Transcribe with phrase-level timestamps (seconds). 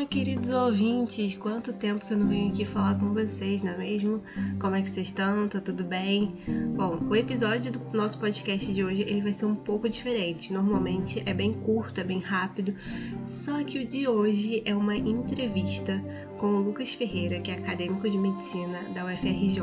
[0.00, 1.36] Olá, queridos ouvintes!
[1.36, 4.22] Quanto tempo que eu não venho aqui falar com vocês, não é mesmo?
[4.58, 5.46] Como é que vocês estão?
[5.46, 6.36] Tá tudo bem?
[6.74, 10.54] Bom, o episódio do nosso podcast de hoje ele vai ser um pouco diferente.
[10.54, 12.74] Normalmente é bem curto, é bem rápido,
[13.22, 16.02] só que o de hoje é uma entrevista
[16.38, 19.60] com o Lucas Ferreira, que é acadêmico de medicina da UFRJ,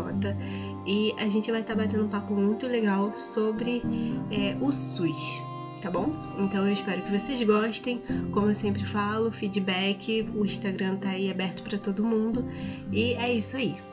[0.86, 3.82] e a gente vai estar tá batendo um papo muito legal sobre
[4.30, 5.47] é, o SUS
[5.82, 6.14] tá bom?
[6.40, 8.02] Então eu espero que vocês gostem.
[8.32, 12.46] Como eu sempre falo, feedback, o Instagram tá aí aberto para todo mundo.
[12.92, 13.87] E é isso aí.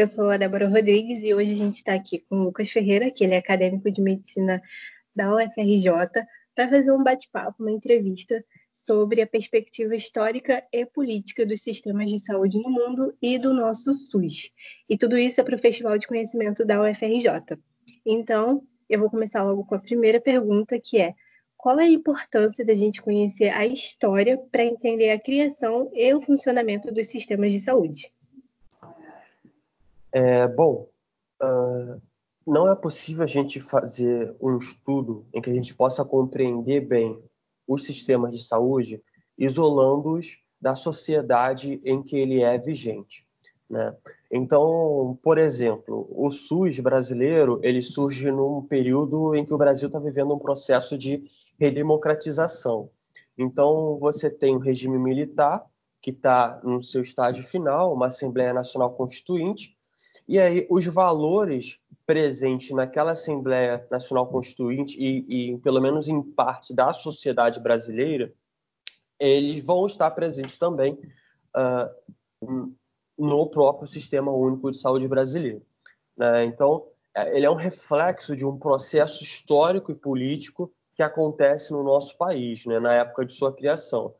[0.00, 3.10] Eu sou a Débora Rodrigues e hoje a gente está aqui com o Lucas Ferreira,
[3.10, 4.62] que ele é acadêmico de medicina
[5.14, 5.90] da UFRJ,
[6.54, 12.18] para fazer um bate-papo, uma entrevista sobre a perspectiva histórica e política dos sistemas de
[12.18, 14.50] saúde no mundo e do nosso SUS.
[14.88, 17.58] E tudo isso é para o Festival de Conhecimento da UFRJ.
[18.06, 21.12] Então, eu vou começar logo com a primeira pergunta, que é:
[21.58, 26.22] qual é a importância da gente conhecer a história para entender a criação e o
[26.22, 28.10] funcionamento dos sistemas de saúde?
[30.12, 30.88] É, bom,
[31.42, 32.00] uh,
[32.46, 37.22] não é possível a gente fazer um estudo em que a gente possa compreender bem
[37.66, 39.02] os sistemas de saúde
[39.38, 43.26] isolando-os da sociedade em que ele é vigente.
[43.68, 43.96] Né?
[44.30, 49.98] Então, por exemplo, o SUS brasileiro ele surge num período em que o Brasil está
[49.98, 51.24] vivendo um processo de
[51.58, 52.90] redemocratização.
[53.38, 55.64] Então, você tem o regime militar,
[56.02, 59.76] que está no seu estágio final, uma Assembleia Nacional Constituinte,
[60.30, 66.72] e aí, os valores presentes naquela Assembleia Nacional Constituinte e, e, pelo menos em parte
[66.72, 68.32] da sociedade brasileira,
[69.18, 70.96] eles vão estar presentes também
[71.56, 72.72] uh,
[73.18, 75.62] no próprio Sistema Único de Saúde brasileiro.
[76.16, 76.44] Né?
[76.44, 81.82] Então, é, ele é um reflexo de um processo histórico e político que acontece no
[81.82, 84.14] nosso país, né, na época de sua criação.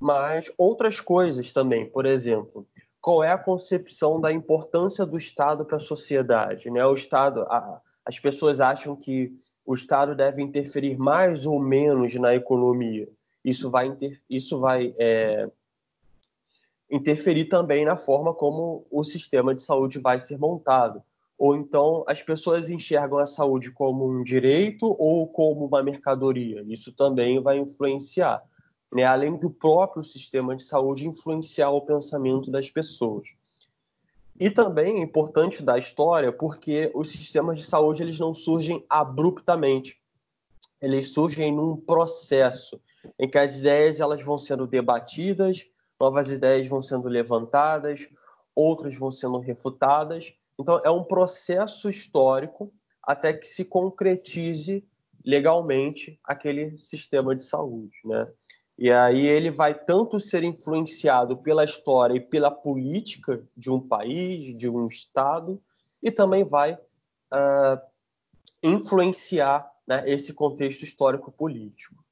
[0.00, 2.66] Mas outras coisas também, por exemplo,
[3.02, 6.70] qual é a concepção da importância do Estado para a sociedade.
[6.70, 6.86] Né?
[6.86, 9.36] O Estado, a, as pessoas acham que
[9.66, 13.08] o Estado deve interferir mais ou menos na economia.
[13.44, 15.50] Isso vai, inter, isso vai é,
[16.88, 21.02] interferir também na forma como o sistema de saúde vai ser montado.
[21.36, 26.64] Ou então as pessoas enxergam a saúde como um direito ou como uma mercadoria.
[26.68, 28.40] Isso também vai influenciar
[28.92, 33.28] né, além do próprio sistema de saúde influenciar o pensamento das pessoas.
[34.38, 40.00] E também é importante da história porque os sistemas de saúde eles não surgem abruptamente.
[40.80, 42.80] Eles surgem num processo
[43.18, 45.66] em que as ideias elas vão sendo debatidas,
[45.98, 48.08] novas ideias vão sendo levantadas,
[48.54, 50.34] outras vão sendo refutadas.
[50.58, 52.72] Então é um processo histórico
[53.02, 54.84] até que se concretize
[55.24, 58.28] legalmente aquele sistema de saúde, né?
[58.82, 64.56] E aí ele vai tanto ser influenciado pela história e pela política de um país,
[64.56, 65.62] de um estado,
[66.02, 67.80] e também vai uh,
[68.60, 72.04] influenciar né, esse contexto histórico-político.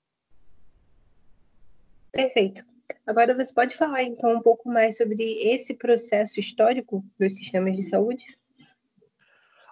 [2.12, 2.64] Perfeito.
[3.04, 7.82] Agora você pode falar então um pouco mais sobre esse processo histórico dos sistemas de
[7.88, 8.38] saúde?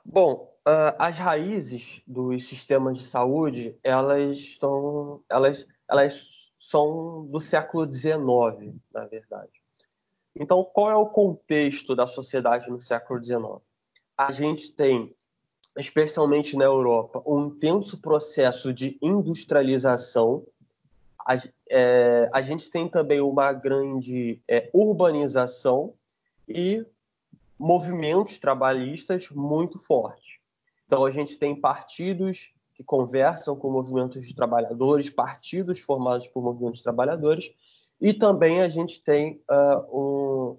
[0.05, 7.91] Bom, uh, as raízes dos sistemas de saúde elas estão, elas, elas são do século
[7.91, 9.63] XIX, na verdade.
[10.35, 13.61] Então, qual é o contexto da sociedade no século XIX?
[14.17, 15.15] A gente tem,
[15.77, 20.45] especialmente na Europa, um intenso processo de industrialização.
[21.27, 21.37] A,
[21.69, 25.95] é, a gente tem também uma grande é, urbanização
[26.49, 26.85] e
[27.59, 30.39] movimentos trabalhistas muito fortes.
[30.87, 36.79] Então, a gente tem partidos que conversam com movimentos de trabalhadores, partidos formados por movimentos
[36.79, 37.51] de trabalhadores,
[38.01, 40.57] e também a gente tem uh, um,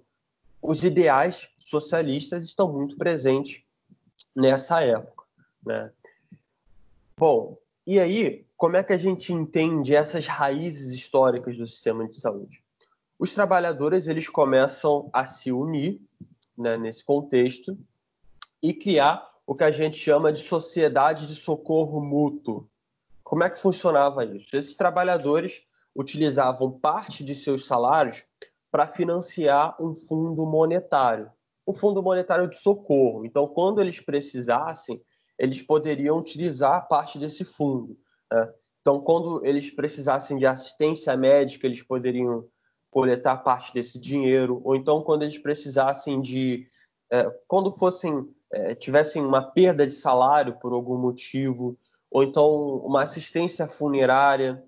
[0.61, 3.63] os ideais socialistas estão muito presentes
[4.35, 5.23] nessa época.
[5.65, 5.89] Né?
[7.17, 7.57] Bom,
[7.87, 12.61] e aí, como é que a gente entende essas raízes históricas do sistema de saúde?
[13.17, 16.01] Os trabalhadores eles começam a se unir
[16.57, 17.77] né, nesse contexto
[18.61, 22.69] e criar o que a gente chama de sociedade de socorro mútuo.
[23.23, 24.55] Como é que funcionava isso?
[24.55, 25.63] Esses trabalhadores
[25.95, 28.23] utilizavam parte de seus salários
[28.69, 31.31] para financiar um fundo monetário,
[31.67, 33.25] um fundo monetário de socorro.
[33.25, 35.01] Então, quando eles precisassem,
[35.39, 37.97] eles poderiam utilizar parte desse fundo.
[38.31, 38.53] Né?
[38.81, 42.47] Então, quando eles precisassem de assistência médica, eles poderiam
[42.91, 46.67] coletar parte desse dinheiro, ou então quando eles precisassem de,
[47.11, 51.77] é, quando fossem é, tivessem uma perda de salário por algum motivo,
[52.09, 54.63] ou então uma assistência funerária,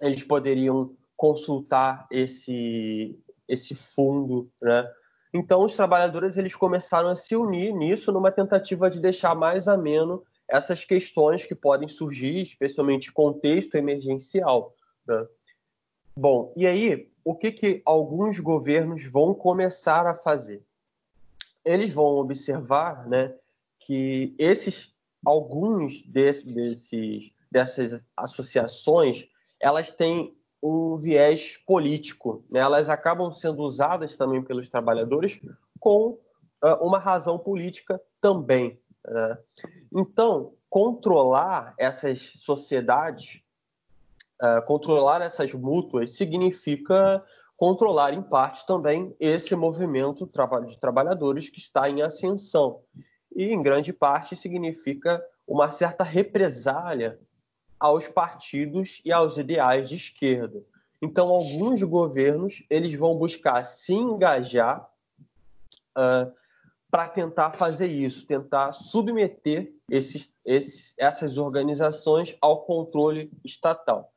[0.00, 4.90] eles poderiam consultar esse esse fundo, né?
[5.32, 10.22] Então os trabalhadores eles começaram a se unir nisso numa tentativa de deixar mais ameno
[10.48, 14.74] essas questões que podem surgir, especialmente contexto emergencial.
[15.06, 15.26] Né?
[16.16, 20.62] Bom, e aí o que, que alguns governos vão começar a fazer?
[21.64, 23.34] Eles vão observar, né,
[23.80, 24.94] que esses
[25.24, 29.28] alguns desses, desses dessas associações
[29.60, 32.44] elas têm um viés político.
[32.50, 32.58] Né?
[32.58, 35.38] Elas acabam sendo usadas também pelos trabalhadores
[35.78, 36.18] com
[36.62, 38.80] uh, uma razão política também.
[39.06, 39.38] Né?
[39.94, 43.40] Então, controlar essas sociedades,
[44.42, 47.24] uh, controlar essas mútuas, significa
[47.56, 50.28] controlar, em parte, também esse movimento
[50.66, 52.80] de trabalhadores que está em ascensão.
[53.34, 57.18] E, em grande parte, significa uma certa represália
[57.78, 60.64] aos partidos e aos ideais de esquerda.
[61.02, 64.88] Então, alguns governos eles vão buscar se engajar
[65.96, 66.32] uh,
[66.90, 74.12] para tentar fazer isso, tentar submeter esses, esses, essas organizações ao controle estatal.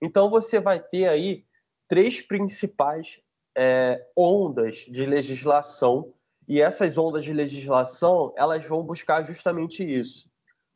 [0.00, 1.44] Então, você vai ter aí
[1.88, 3.20] três principais
[3.56, 6.12] é, ondas de legislação
[6.46, 10.28] e essas ondas de legislação elas vão buscar justamente isso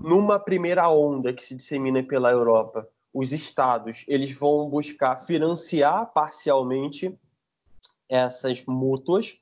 [0.02, 7.16] numa primeira onda que se dissemina pela Europa, os estados eles vão buscar financiar parcialmente
[8.08, 9.38] essas mútuas,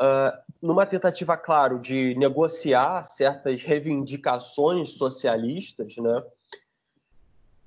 [0.00, 6.22] uh, numa tentativa, claro, de negociar certas reivindicações socialistas, né?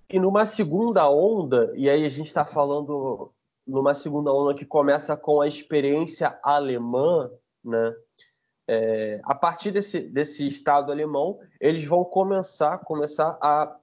[0.09, 3.31] E numa segunda onda, e aí a gente está falando
[3.65, 7.29] numa segunda onda que começa com a experiência alemã,
[7.63, 7.95] né?
[8.71, 13.75] é, a partir desse, desse Estado alemão, eles vão começar, começar a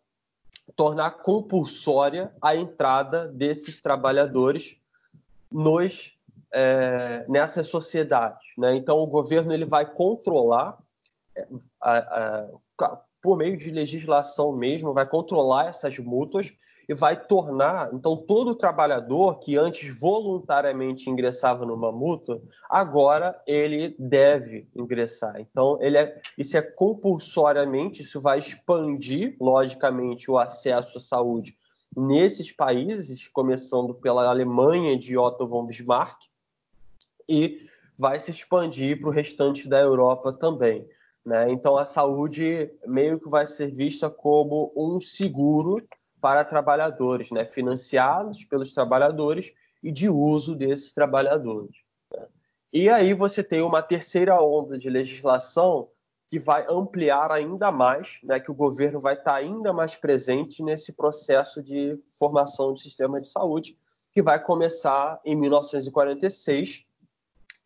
[0.76, 4.76] tornar compulsória a entrada desses trabalhadores
[5.50, 6.12] nos,
[6.52, 8.46] é, nessas sociedades.
[8.56, 8.76] Né?
[8.76, 10.78] Então, o governo ele vai controlar,
[11.34, 11.48] é,
[11.80, 16.52] a, a, por meio de legislação mesmo, vai controlar essas mútuas
[16.88, 22.40] e vai tornar, então, todo trabalhador que antes voluntariamente ingressava numa mútua,
[22.70, 25.40] agora ele deve ingressar.
[25.40, 31.56] Então, ele é, isso é compulsoriamente, isso vai expandir, logicamente, o acesso à saúde
[31.96, 36.16] nesses países, começando pela Alemanha de Otto von Bismarck,
[37.28, 37.58] e
[37.98, 40.86] vai se expandir para o restante da Europa também.
[41.26, 41.50] Né?
[41.50, 45.84] Então, a saúde meio que vai ser vista como um seguro
[46.20, 49.52] para trabalhadores, né, financiados pelos trabalhadores
[49.82, 51.76] e de uso desses trabalhadores.
[52.14, 52.26] Né?
[52.72, 55.88] E aí você tem uma terceira onda de legislação
[56.28, 60.92] que vai ampliar ainda mais, né, que o governo vai estar ainda mais presente nesse
[60.92, 63.76] processo de formação do sistema de saúde,
[64.12, 66.84] que vai começar em 1946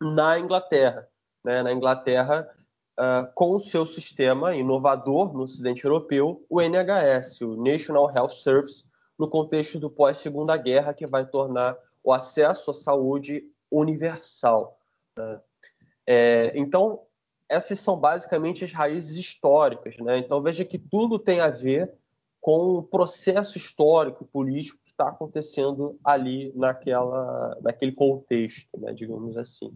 [0.01, 1.07] na Inglaterra.
[1.43, 1.61] Né?
[1.61, 2.49] Na Inglaterra,
[2.99, 8.85] uh, com o seu sistema inovador no Ocidente Europeu, o NHS, o National Health Service,
[9.17, 14.79] no contexto do pós-Segunda Guerra, que vai tornar o acesso à saúde universal.
[15.17, 15.41] Né?
[16.07, 17.01] É, então,
[17.47, 19.95] essas são basicamente as raízes históricas.
[19.97, 20.17] Né?
[20.17, 21.93] Então, veja que tudo tem a ver
[22.39, 28.91] com o processo histórico político que está acontecendo ali naquela, naquele contexto, né?
[28.93, 29.71] digamos assim.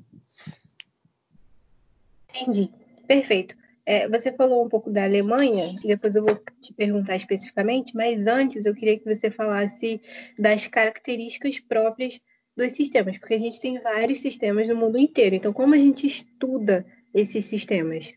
[2.29, 2.73] Entendi.
[3.07, 3.55] Perfeito.
[3.85, 8.65] É, você falou um pouco da Alemanha, depois eu vou te perguntar especificamente, mas antes
[8.65, 10.01] eu queria que você falasse
[10.39, 12.19] das características próprias
[12.57, 15.35] dos sistemas, porque a gente tem vários sistemas no mundo inteiro.
[15.35, 16.83] Então, como a gente estuda
[17.13, 18.11] esses sistemas?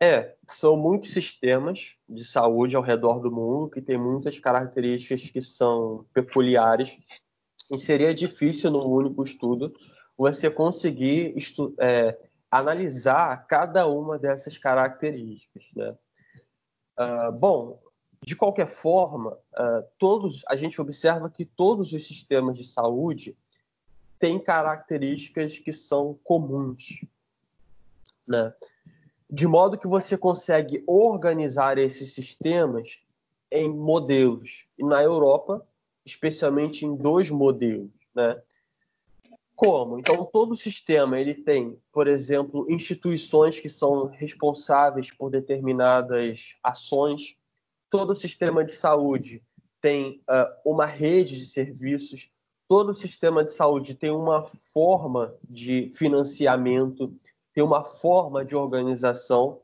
[0.00, 5.40] É, são muitos sistemas de saúde ao redor do mundo que têm muitas características que
[5.40, 6.98] são peculiares
[7.70, 9.72] e seria difícil num único estudo
[10.16, 12.16] você conseguir estu é,
[12.58, 15.68] analisar cada uma dessas características.
[15.74, 15.96] Né?
[16.98, 17.80] Uh, bom,
[18.24, 23.36] de qualquer forma, uh, todos a gente observa que todos os sistemas de saúde
[24.18, 27.04] têm características que são comuns,
[28.26, 28.52] né?
[29.28, 33.00] De modo que você consegue organizar esses sistemas
[33.50, 34.66] em modelos.
[34.78, 35.66] E na Europa,
[36.04, 38.40] especialmente em dois modelos, né?
[39.56, 39.98] Como?
[39.98, 47.34] Então, todo sistema ele tem, por exemplo, instituições que são responsáveis por determinadas ações.
[47.88, 49.42] todo sistema de saúde
[49.80, 52.30] tem uh, uma rede de serviços,
[52.68, 57.14] todo sistema de saúde tem uma forma de financiamento,
[57.54, 59.62] tem uma forma de organização,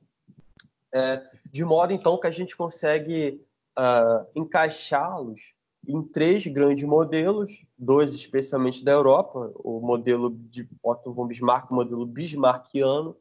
[0.94, 3.44] é, de modo então que a gente consegue
[3.78, 5.54] uh, encaixá-los
[5.86, 11.74] em três grandes modelos, dois especialmente da Europa, o modelo de Otto von Bismarck, o
[11.74, 13.16] modelo bismarckiano,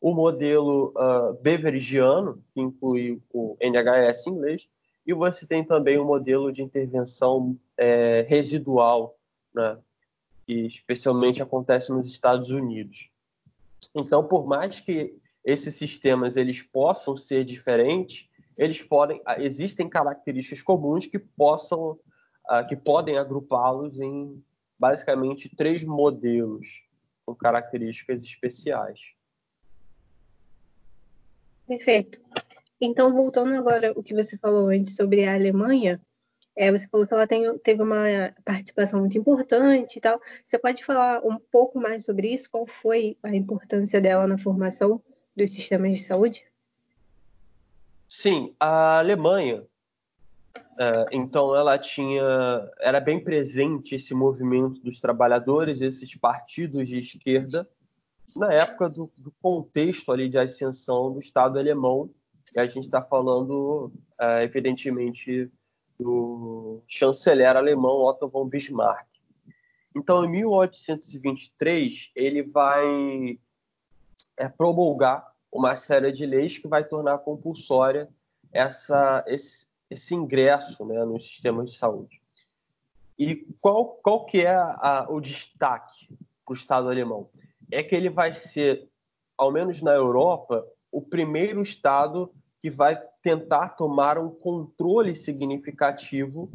[0.00, 4.68] o modelo uh, beverigiano, que inclui o NHS em inglês,
[5.06, 9.16] e você tem também o modelo de intervenção é, residual,
[9.54, 9.78] né,
[10.46, 13.08] que especialmente acontece nos Estados Unidos.
[13.94, 21.06] Então, por mais que esses sistemas eles possam ser diferentes, eles podem, existem características comuns
[21.06, 21.92] que possam,
[22.50, 24.42] uh, que podem agrupá-los em
[24.78, 26.84] basicamente três modelos
[27.24, 29.00] com características especiais.
[31.66, 32.20] Perfeito.
[32.80, 36.00] Então, voltando agora o que você falou antes sobre a Alemanha,
[36.56, 40.20] é, você falou que ela tem, teve uma participação muito importante e tal.
[40.44, 42.50] Você pode falar um pouco mais sobre isso?
[42.50, 45.00] Qual foi a importância dela na formação
[45.34, 46.44] dos sistemas de saúde?
[48.14, 49.64] Sim, a Alemanha,
[50.78, 52.22] é, então ela tinha,
[52.78, 57.66] era bem presente esse movimento dos trabalhadores, esses partidos de esquerda,
[58.36, 62.10] na época do, do contexto ali de ascensão do Estado alemão
[62.54, 63.90] e a gente está falando,
[64.20, 65.50] é, evidentemente,
[65.98, 69.06] do chanceler alemão Otto von Bismarck.
[69.96, 73.38] Então, em 1823, ele vai
[74.36, 78.08] é, promulgar uma série de leis que vai tornar compulsória
[78.50, 82.22] essa, esse, esse ingresso né, nos sistemas de saúde.
[83.18, 86.08] E qual, qual que é a, o destaque
[86.44, 87.28] para o Estado alemão?
[87.70, 88.88] É que ele vai ser,
[89.36, 96.50] ao menos na Europa, o primeiro Estado que vai tentar tomar um controle significativo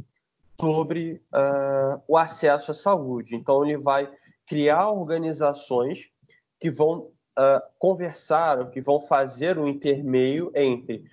[0.60, 3.36] sobre uh, o acesso à saúde.
[3.36, 4.10] Então, ele vai
[4.46, 6.10] criar organizações
[6.60, 11.06] que vão uh, conversar, que vão fazer um intermeio entre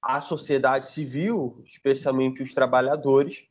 [0.00, 3.44] a sociedade civil, especialmente os trabalhadores,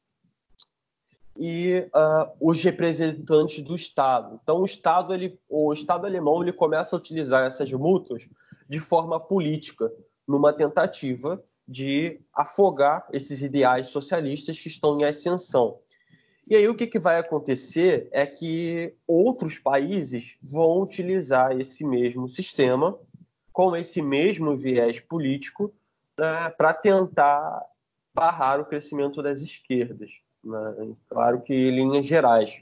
[1.38, 4.40] e uh, os representantes do Estado.
[4.42, 8.26] Então, o Estado, ele, o Estado alemão, ele começa a utilizar essas multas
[8.70, 9.92] de forma política,
[10.26, 15.80] numa tentativa de afogar esses ideais socialistas que estão em ascensão.
[16.48, 22.30] E aí o que, que vai acontecer é que outros países vão utilizar esse mesmo
[22.30, 22.98] sistema,
[23.52, 25.74] com esse mesmo viés político,
[26.18, 27.62] né, para tentar
[28.14, 30.12] barrar o crescimento das esquerdas.
[30.44, 30.96] Né?
[31.10, 32.62] Claro que em linhas gerais.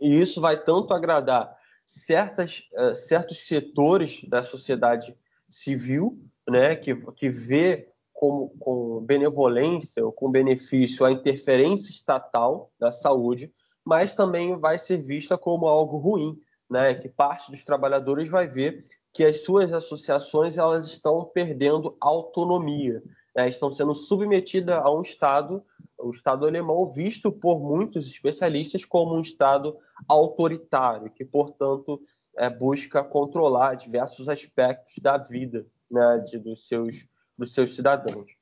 [0.00, 5.16] E isso vai tanto agradar certas, uh, certos setores da sociedade
[5.48, 7.92] civil, né, que, que vê
[8.24, 13.52] com, com benevolência ou com benefício a interferência estatal da saúde,
[13.84, 16.38] mas também vai ser vista como algo ruim,
[16.70, 23.02] né, que parte dos trabalhadores vai ver que as suas associações elas estão perdendo autonomia,
[23.36, 25.62] né, estão sendo submetidas a um Estado,
[25.98, 29.76] o Estado alemão, visto por muitos especialistas como um Estado
[30.08, 32.00] autoritário, que, portanto,
[32.36, 38.36] é, busca controlar diversos aspectos da vida né, de, dos, seus, dos seus cidadãos.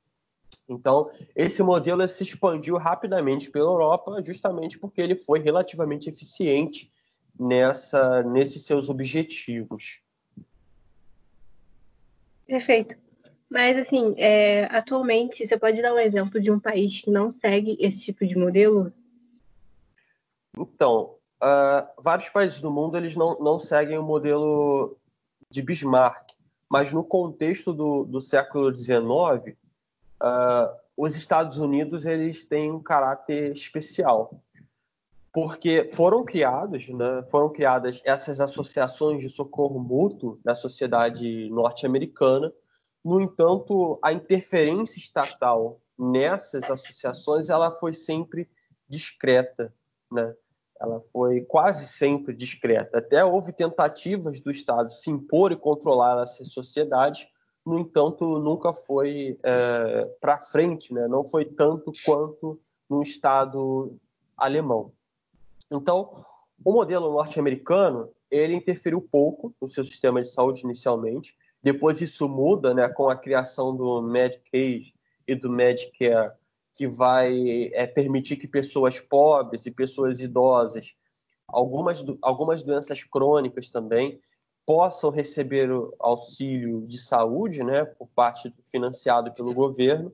[0.67, 6.91] Então, esse modelo se expandiu rapidamente pela Europa, justamente porque ele foi relativamente eficiente
[7.37, 9.99] nessa, nesses seus objetivos.
[12.47, 12.95] Perfeito.
[13.49, 17.77] Mas, assim, é, atualmente, você pode dar um exemplo de um país que não segue
[17.79, 18.91] esse tipo de modelo?
[20.57, 24.97] Então, uh, vários países do mundo eles não, não seguem o modelo
[25.49, 26.32] de Bismarck,
[26.73, 29.55] mas no contexto do, do século XIX, uh,
[30.19, 34.41] ah, os Estados Unidos eles têm um caráter especial,
[35.31, 42.51] porque foram criados, né, foram criadas essas associações de socorro mútuo na sociedade norte-americana.
[43.05, 48.49] No entanto, a interferência estatal nessas associações ela foi sempre
[48.89, 49.71] discreta,
[50.11, 50.33] né?
[50.79, 52.97] Ela foi quase sempre discreta.
[52.97, 57.27] Até houve tentativas do Estado se impor e controlar essa sociedade,
[57.65, 61.07] no entanto, nunca foi é, para frente, né?
[61.07, 63.97] não foi tanto quanto no Estado
[64.35, 64.91] alemão.
[65.71, 66.11] Então,
[66.63, 71.37] o modelo norte-americano ele interferiu pouco no seu sistema de saúde inicialmente.
[71.61, 74.93] Depois isso muda, né, com a criação do Medicaid
[75.27, 76.33] e do Medicare
[76.73, 80.95] que vai é, permitir que pessoas pobres e pessoas idosas,
[81.47, 84.19] algumas, algumas doenças crônicas também,
[84.65, 90.11] possam receber o auxílio de saúde, né, por parte financiado pelo governo.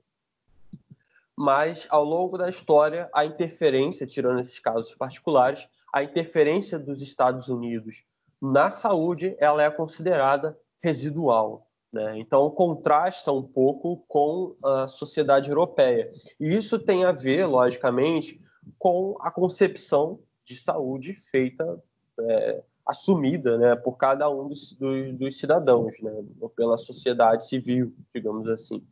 [1.37, 7.47] mas ao longo da história, a interferência, tirando esses casos particulares, a interferência dos Estados
[7.47, 8.03] Unidos
[8.41, 11.68] na saúde, ela é considerada residual.
[11.91, 12.19] Né?
[12.19, 16.09] Então, contrasta um pouco com a sociedade europeia.
[16.39, 18.39] E isso tem a ver, logicamente,
[18.77, 21.81] com a concepção de saúde feita,
[22.19, 26.11] é, assumida né, por cada um dos, dos, dos cidadãos, né,
[26.55, 28.83] pela sociedade civil, digamos assim.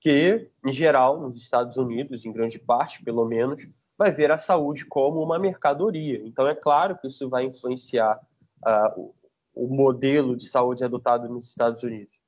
[0.00, 4.84] Que, em geral, nos Estados Unidos, em grande parte, pelo menos, vai ver a saúde
[4.84, 6.20] como uma mercadoria.
[6.24, 8.20] Então, é claro que isso vai influenciar
[8.66, 9.12] uh,
[9.54, 12.21] o modelo de saúde adotado nos Estados Unidos.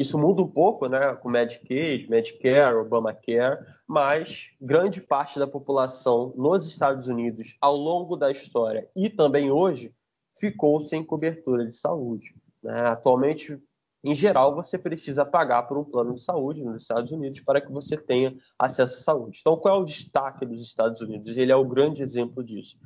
[0.00, 6.66] Isso muda um pouco, né, com Medicaid, Medicare, Obamacare, mas grande parte da população nos
[6.66, 9.94] Estados Unidos, ao longo da história e também hoje,
[10.38, 12.34] ficou sem cobertura de saúde.
[12.62, 12.80] Né?
[12.80, 13.62] Atualmente,
[14.02, 17.70] em geral, você precisa pagar por um plano de saúde nos Estados Unidos para que
[17.70, 19.40] você tenha acesso à saúde.
[19.42, 21.36] Então, qual é o destaque dos Estados Unidos?
[21.36, 22.78] Ele é o grande exemplo disso.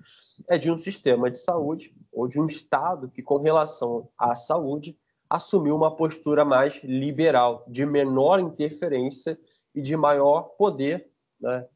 [0.49, 4.99] É de um sistema de saúde ou de um Estado que, com relação à saúde,
[5.29, 9.39] assumiu uma postura mais liberal, de menor interferência
[9.75, 11.09] e de maior poder
[11.41, 11.67] né,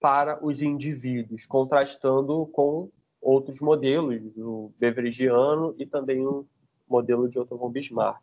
[0.00, 6.46] para os indivíduos, contrastando com outros modelos, o beverigiano e também o
[6.88, 8.20] modelo de Otto von Bismarck.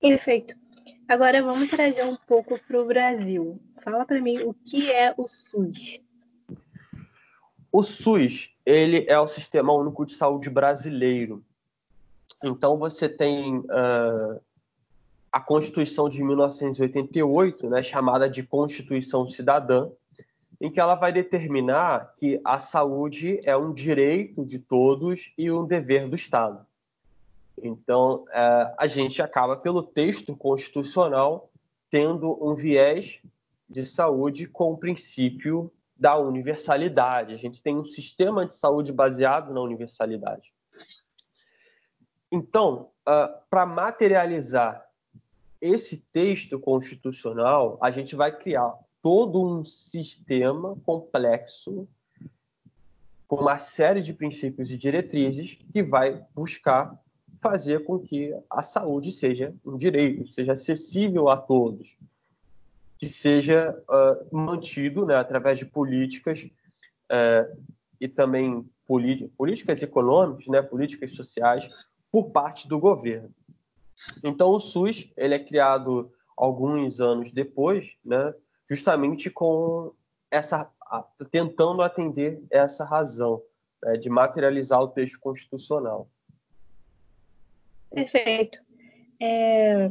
[0.00, 0.54] Perfeito.
[1.06, 3.60] Agora vamos trazer um pouco para o Brasil.
[3.82, 6.00] Fala para mim o que é o SUS.
[7.70, 11.44] O SUS ele é o Sistema Único de Saúde brasileiro.
[12.42, 14.40] Então você tem uh,
[15.30, 19.90] a Constituição de 1988, né, chamada de Constituição Cidadã,
[20.60, 25.66] em que ela vai determinar que a saúde é um direito de todos e um
[25.66, 26.64] dever do Estado.
[27.60, 31.50] Então, uh, a gente acaba, pelo texto constitucional,
[31.90, 33.20] tendo um viés
[33.68, 37.34] de saúde com o princípio da universalidade.
[37.34, 40.53] A gente tem um sistema de saúde baseado na universalidade.
[42.34, 44.84] Então, uh, para materializar
[45.60, 51.86] esse texto constitucional, a gente vai criar todo um sistema complexo
[53.28, 57.00] com uma série de princípios e diretrizes que vai buscar
[57.40, 61.96] fazer com que a saúde seja um direito, seja acessível a todos,
[62.98, 67.62] que seja uh, mantido né, através de políticas uh,
[68.00, 73.34] e também políticas econômicas, né, políticas sociais por parte do governo.
[74.22, 78.32] Então, o SUS ele é criado alguns anos depois, né,
[78.70, 79.92] justamente com
[80.30, 80.70] essa
[81.28, 83.42] tentando atender essa razão
[83.82, 86.08] né, de materializar o texto constitucional.
[87.90, 88.60] Perfeito.
[89.20, 89.88] É,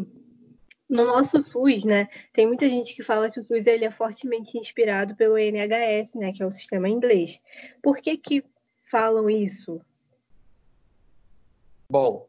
[0.87, 4.57] no nosso SUS, né, tem muita gente que fala que o SUS ele é fortemente
[4.57, 7.41] inspirado pelo NHS, né, que é o sistema inglês.
[7.81, 8.45] Por que que
[8.89, 9.81] falam isso?
[11.93, 12.27] Bom,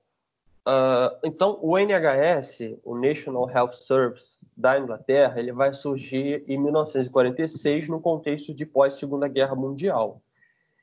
[0.69, 7.89] uh, então o NHS, o National Health Service da Inglaterra, ele vai surgir em 1946
[7.89, 10.21] no contexto de pós-Segunda Guerra Mundial,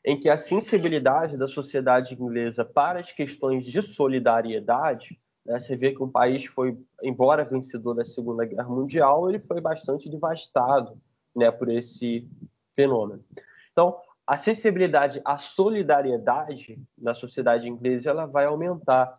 [0.04, 5.92] em que a sensibilidade da sociedade inglesa para as questões de solidariedade, né, você vê
[5.92, 11.00] que um país foi, embora vencedor da Segunda Guerra Mundial, ele foi bastante devastado
[11.36, 12.28] né, por esse
[12.74, 13.24] fenômeno.
[13.72, 13.96] Então,
[14.32, 19.18] a sensibilidade à solidariedade na sociedade inglesa ela vai aumentar.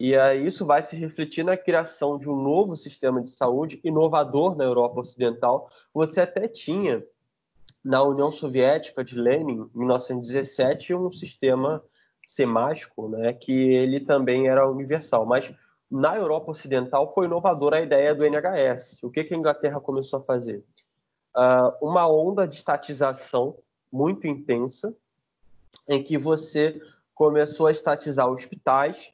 [0.00, 4.56] E aí isso vai se refletir na criação de um novo sistema de saúde inovador
[4.56, 5.68] na Europa Ocidental.
[5.92, 7.04] Você até tinha
[7.84, 11.84] na União Soviética de Lenin, em 1917, um sistema
[12.26, 15.52] semático, né, que ele também era universal, mas
[15.90, 19.02] na Europa Ocidental foi inovadora a ideia do NHS.
[19.02, 20.64] O que, que a Inglaterra começou a fazer?
[21.36, 23.54] Uh, uma onda de estatização
[23.92, 24.94] muito intensa,
[25.88, 26.80] em que você
[27.14, 29.12] começou a estatizar hospitais,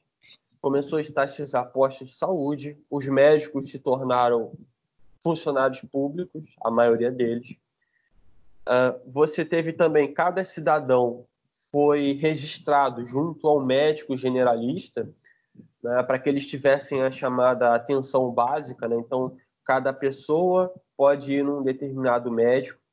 [0.61, 4.53] começou a estatizar postos de saúde, os médicos se tornaram
[5.23, 7.57] funcionários públicos, a maioria deles.
[8.67, 11.27] Uh, você teve também, cada cidadão
[11.71, 15.09] foi registrado junto ao médico generalista,
[15.83, 18.89] né, para que eles tivessem a chamada atenção básica.
[18.89, 18.97] Né?
[18.97, 22.84] Então, cada pessoa pode ir num determinado médico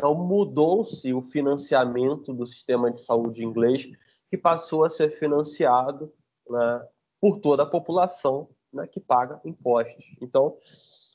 [0.00, 3.86] então, mudou-se o financiamento do sistema de saúde inglês,
[4.30, 6.10] que passou a ser financiado
[6.48, 6.86] né,
[7.20, 10.16] por toda a população né, que paga impostos.
[10.22, 10.56] Então,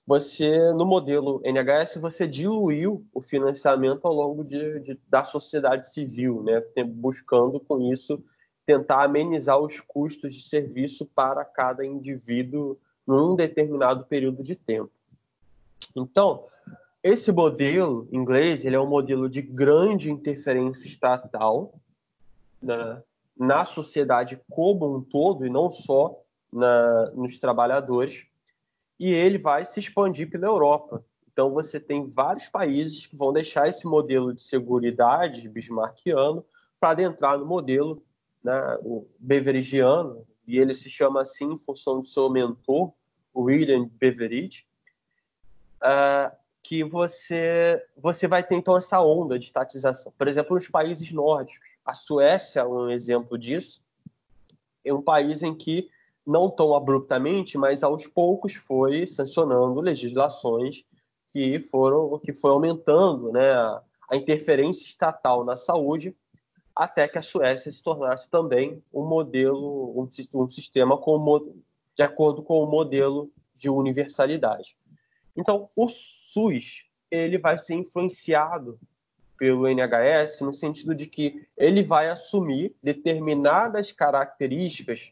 [0.06, 6.44] você, no modelo NHS, você diluiu o financiamento ao longo de, de, da sociedade civil,
[6.44, 8.24] né, buscando com isso
[8.68, 14.92] tentar amenizar os custos de serviço para cada indivíduo num determinado período de tempo.
[15.96, 16.46] Então,
[17.06, 21.80] esse modelo inglês ele é um modelo de grande interferência estatal
[22.60, 23.00] na,
[23.38, 26.20] na sociedade como um todo e não só
[26.52, 28.26] na, nos trabalhadores,
[29.00, 31.06] e ele vai se expandir pela Europa.
[31.32, 36.44] Então você tem vários países que vão deixar esse modelo de seguridade bismarckiano
[36.80, 38.02] para adentrar no modelo
[38.44, 42.92] né, o beverigiano, e ele se chama assim em função do seu mentor,
[43.36, 44.66] William Beveridge.
[45.84, 50.12] Uh, que você você vai ter então essa onda de estatização.
[50.18, 53.82] Por exemplo, nos países nórdicos, a Suécia é um exemplo disso.
[54.84, 55.90] É um país em que
[56.26, 60.84] não tão abruptamente, mas aos poucos foi sancionando legislações
[61.32, 66.16] que foram que foi aumentando, né, a, interferência estatal na saúde
[66.76, 71.54] até que a Suécia se tornasse também um modelo, um, um sistema com,
[71.94, 74.76] de acordo com o modelo de universalidade.
[75.36, 75.88] Então, o
[76.36, 78.78] SUS ele vai ser influenciado
[79.38, 85.12] pelo NHS no sentido de que ele vai assumir determinadas características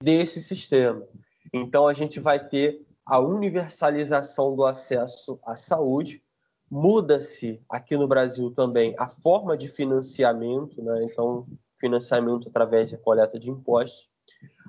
[0.00, 1.06] desse sistema.
[1.52, 6.22] Então a gente vai ter a universalização do acesso à saúde,
[6.70, 11.04] muda-se aqui no Brasil também a forma de financiamento, né?
[11.04, 11.46] então
[11.78, 14.08] financiamento através da coleta de impostos,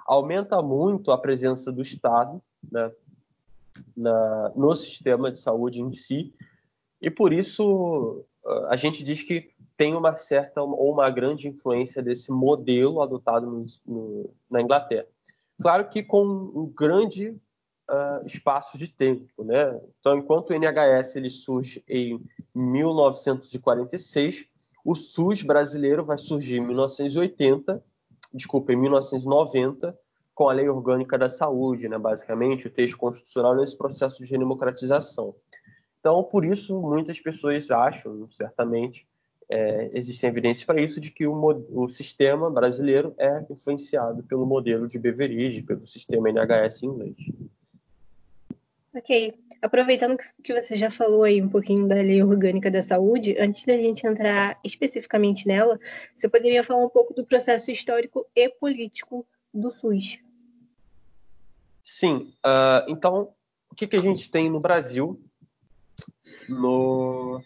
[0.06, 2.92] aumenta muito a presença do Estado, né?
[3.96, 6.34] Na, no sistema de saúde em si,
[7.02, 12.02] e por isso ah, a gente diz que tem uma certa ou uma grande influência
[12.02, 15.08] desse modelo adotado no, no, na Inglaterra.
[15.62, 17.30] Claro que com um grande
[17.90, 19.80] uh, espaço de tempo, né?
[20.00, 22.22] Então, enquanto o NHS ele surge em
[22.54, 24.48] 1946,
[24.84, 27.84] o SUS brasileiro vai surgir em 1980,
[28.34, 29.98] desculpa, em 1990,
[30.36, 35.34] com a Lei Orgânica da Saúde, né, basicamente, o texto constitucional nesse processo de democratização.
[36.02, 39.08] Então, por isso, muitas pessoas acham, certamente,
[39.50, 41.34] é, existem evidências para isso, de que o,
[41.71, 47.15] o, sistema brasileiro é influenciado pelo modelo de Beveridge, pelo sistema NHS inglês.
[48.93, 49.34] Ok.
[49.62, 53.78] Aproveitando que você já falou aí um pouquinho da Lei Orgânica da Saúde, antes da
[53.78, 55.80] gente entrar especificamente nela,
[56.15, 60.20] você poderia falar um pouco do processo histórico e político do SUS?
[61.86, 62.34] Sim.
[62.46, 63.34] Uh, então,
[63.72, 65.20] o que, que a gente tem no Brasil
[66.50, 67.41] no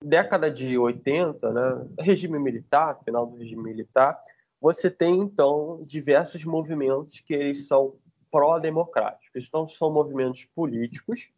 [0.00, 4.18] década de 80, né, regime militar, final do regime militar,
[4.60, 7.94] você tem então diversos movimentos que eles são
[8.30, 9.46] pró-democráticos.
[9.48, 11.28] Então são movimentos políticos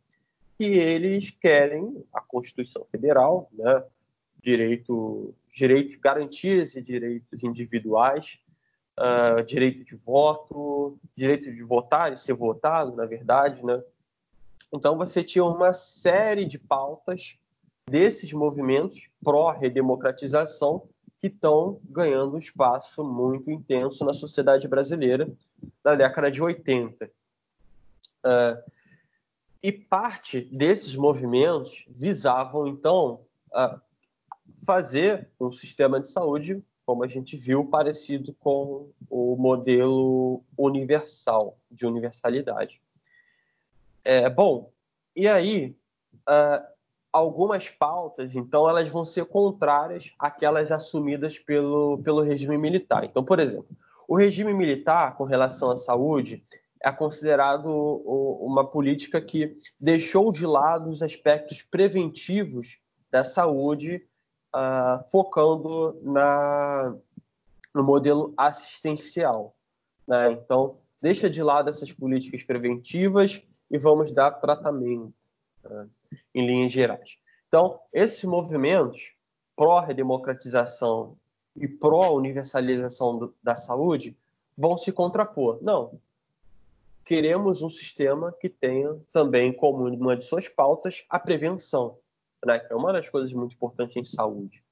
[0.58, 3.82] que eles querem a Constituição Federal, né,
[4.42, 8.38] direito, direitos, garantias e direitos individuais,
[8.98, 13.82] uh, direito de voto, direito de votar e ser votado, na verdade, né?
[14.72, 17.36] Então você tinha uma série de pautas
[17.88, 20.88] desses movimentos pró-redemocratização
[21.20, 25.30] que estão ganhando espaço muito intenso na sociedade brasileira
[25.84, 27.04] na década de 80.
[27.04, 27.10] Uh,
[28.24, 28.62] ah,
[29.62, 33.78] e parte desses movimentos visavam, então, uh,
[34.64, 41.86] fazer um sistema de saúde como a gente viu, parecido com o modelo universal, de
[41.86, 42.82] universalidade.
[44.02, 44.72] É, bom,
[45.14, 45.76] e aí,
[46.28, 46.66] uh,
[47.12, 53.04] algumas pautas, então, elas vão ser contrárias àquelas assumidas pelo, pelo regime militar.
[53.04, 53.68] Então, por exemplo,
[54.08, 56.44] o regime militar, com relação à saúde,
[56.82, 57.68] é considerado
[58.40, 62.80] uma política que deixou de lado os aspectos preventivos
[63.12, 64.04] da saúde
[64.54, 66.94] uh, focando na,
[67.74, 69.54] no modelo assistencial.
[70.06, 70.32] Né?
[70.32, 75.12] Então, deixa de lado essas políticas preventivas e vamos dar tratamento,
[75.62, 75.88] né?
[76.34, 77.16] em linhas gerais.
[77.48, 79.12] Então, esses movimentos
[79.56, 81.16] pró-redemocratização
[81.56, 84.16] e pró-universalização da saúde
[84.56, 85.58] vão se contrapor.
[85.60, 86.00] Não.
[87.04, 91.98] Queremos um sistema que tenha também como uma de suas pautas a prevenção
[92.44, 94.62] né, é uma das coisas muito importantes em saúde.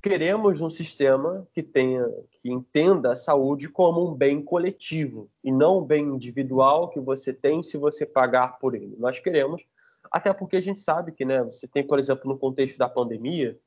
[0.00, 5.80] Queremos um sistema que tenha, que entenda a saúde como um bem coletivo e não
[5.80, 8.94] um bem individual que você tem se você pagar por ele.
[8.96, 9.64] Nós queremos,
[10.10, 13.58] até porque a gente sabe que, né, você tem, por exemplo, no contexto da pandemia,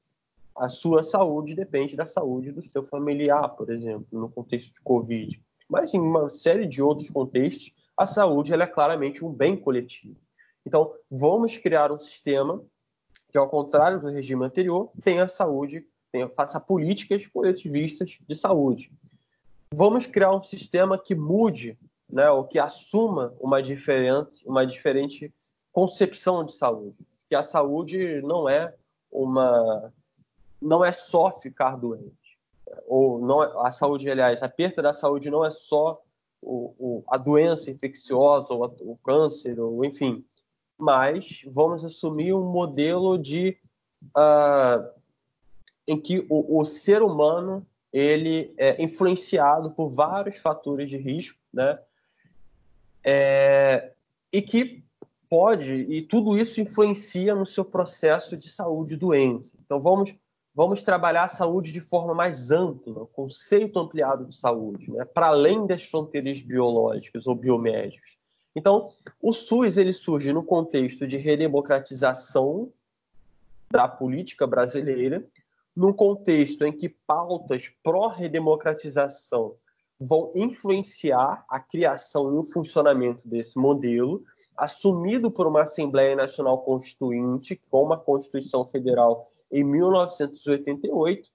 [0.55, 5.41] a sua saúde depende da saúde do seu familiar, por exemplo, no contexto de Covid.
[5.67, 10.15] Mas em uma série de outros contextos, a saúde é claramente um bem coletivo.
[10.65, 12.63] Então, vamos criar um sistema
[13.31, 18.91] que ao contrário do regime anterior, tenha saúde, tenha, faça políticas coletivistas de saúde.
[19.73, 21.77] Vamos criar um sistema que mude,
[22.09, 25.33] né, ou que assuma uma diferença, uma diferente
[25.71, 26.97] concepção de saúde,
[27.29, 28.75] que a saúde não é
[29.09, 29.93] uma
[30.61, 32.37] não é só ficar doente,
[32.85, 35.99] ou não é, a saúde, aliás, a perda da saúde não é só
[36.39, 40.23] o, o, a doença infecciosa ou a, o câncer, ou enfim,
[40.81, 43.55] mas vamos assumir um modelo de
[44.17, 44.89] uh,
[45.87, 51.79] em que o, o, ser humano ele é influenciado por vários fatores de risco, né?
[53.03, 53.91] É,
[54.33, 54.83] e que
[55.29, 59.55] pode, e tudo isso influencia no seu processo de saúde e doença.
[59.63, 60.15] Então vamos,
[60.53, 65.05] vamos trabalhar a saúde de forma mais ampla, o conceito ampliado de saúde, né?
[65.05, 68.20] para além das fronteiras biológicas ou biomédicas.
[68.55, 68.89] Então,
[69.21, 72.71] o SUS ele surge no contexto de redemocratização
[73.71, 75.25] da política brasileira,
[75.75, 79.55] num contexto em que pautas pró-redemocratização
[79.99, 84.23] vão influenciar a criação e o funcionamento desse modelo,
[84.57, 91.29] assumido por uma Assembleia Nacional Constituinte, com uma Constituição Federal em 1988,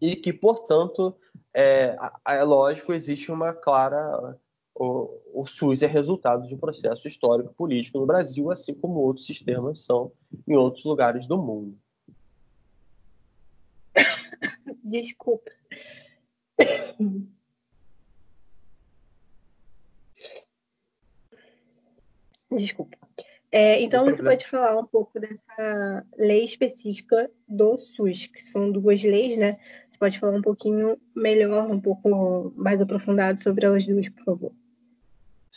[0.00, 1.14] e que, portanto,
[1.54, 4.38] é, é lógico, existe uma clara.
[4.74, 9.26] O, o, SUS é resultado de um processo histórico político no Brasil, assim como outros
[9.26, 10.12] sistemas são
[10.48, 11.78] em outros lugares do mundo.
[14.82, 15.50] Desculpa.
[22.50, 22.96] Desculpa.
[23.50, 29.02] É, então, você pode falar um pouco dessa lei específica do SUS, que são duas
[29.02, 29.58] leis, né?
[29.90, 34.61] Você pode falar um pouquinho melhor, um pouco mais aprofundado sobre elas duas, por favor.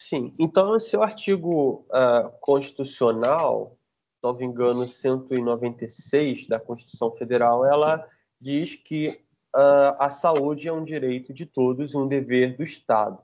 [0.08, 0.36] Sim.
[0.38, 3.76] Então, esse artigo uh, constitucional,
[4.22, 8.08] não me engano, 196 da Constituição Federal, ela
[8.40, 9.20] diz que
[9.56, 13.18] uh, a saúde é um direito de todos e um dever do Estado.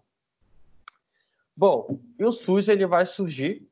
[1.56, 3.70] Bom, e o SUS ele vai surgir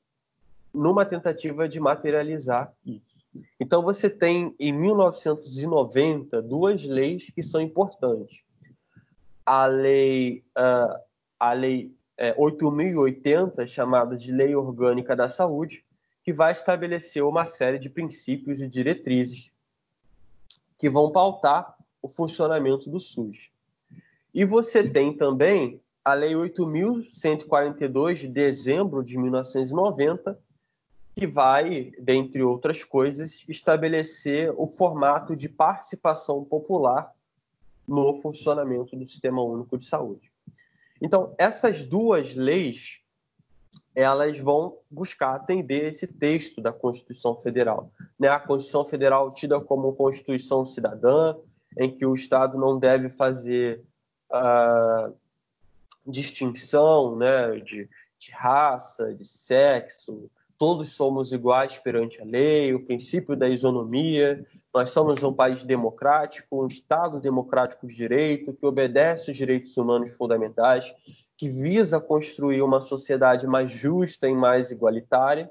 [0.71, 3.17] numa tentativa de materializar isso.
[3.59, 8.43] Então você tem em 1990 duas leis que são importantes.
[9.43, 15.85] A lei uh, a lei é, 8.080, chamada de Lei Orgânica da Saúde,
[16.21, 19.53] que vai estabelecer uma série de princípios e diretrizes
[20.77, 23.49] que vão pautar o funcionamento do SUS.
[24.33, 30.37] E você tem também a Lei 8.142 de dezembro de 1990,
[31.15, 37.13] que vai, dentre outras coisas, estabelecer o formato de participação popular
[37.87, 40.29] no funcionamento do Sistema Único de Saúde.
[41.01, 42.99] Então, essas duas leis,
[43.95, 47.91] elas vão buscar atender esse texto da Constituição Federal.
[48.19, 48.27] Né?
[48.27, 51.35] A Constituição Federal tida como Constituição cidadã,
[51.77, 53.83] em que o Estado não deve fazer
[54.31, 55.13] uh,
[56.05, 63.33] distinção né, de, de raça, de sexo, todos somos iguais perante a lei, o princípio
[63.33, 69.37] da isonomia, nós somos um país democrático, um Estado democrático de direito, que obedece os
[69.37, 70.93] direitos humanos fundamentais,
[71.37, 75.49] que visa construir uma sociedade mais justa e mais igualitária.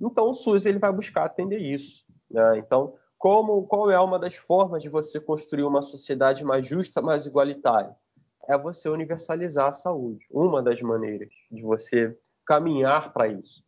[0.00, 2.04] Então, o SUS ele vai buscar atender isso.
[2.28, 2.58] Né?
[2.58, 7.26] Então, como, qual é uma das formas de você construir uma sociedade mais justa, mais
[7.26, 7.94] igualitária?
[8.48, 10.26] É você universalizar a saúde.
[10.32, 13.67] Uma das maneiras de você caminhar para isso.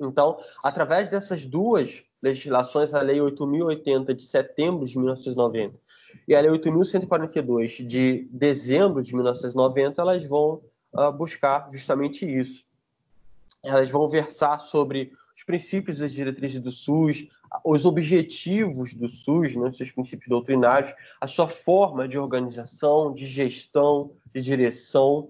[0.00, 5.74] Então, através dessas duas legislações, a Lei 8.080 de setembro de 1990
[6.26, 12.64] e a Lei 8.142 de dezembro de 1990, elas vão uh, buscar justamente isso.
[13.62, 17.26] Elas vão versar sobre os princípios e diretrizes do SUS,
[17.64, 24.12] os objetivos do SUS, né, seus princípios doutrinários, a sua forma de organização, de gestão,
[24.32, 25.28] de direção,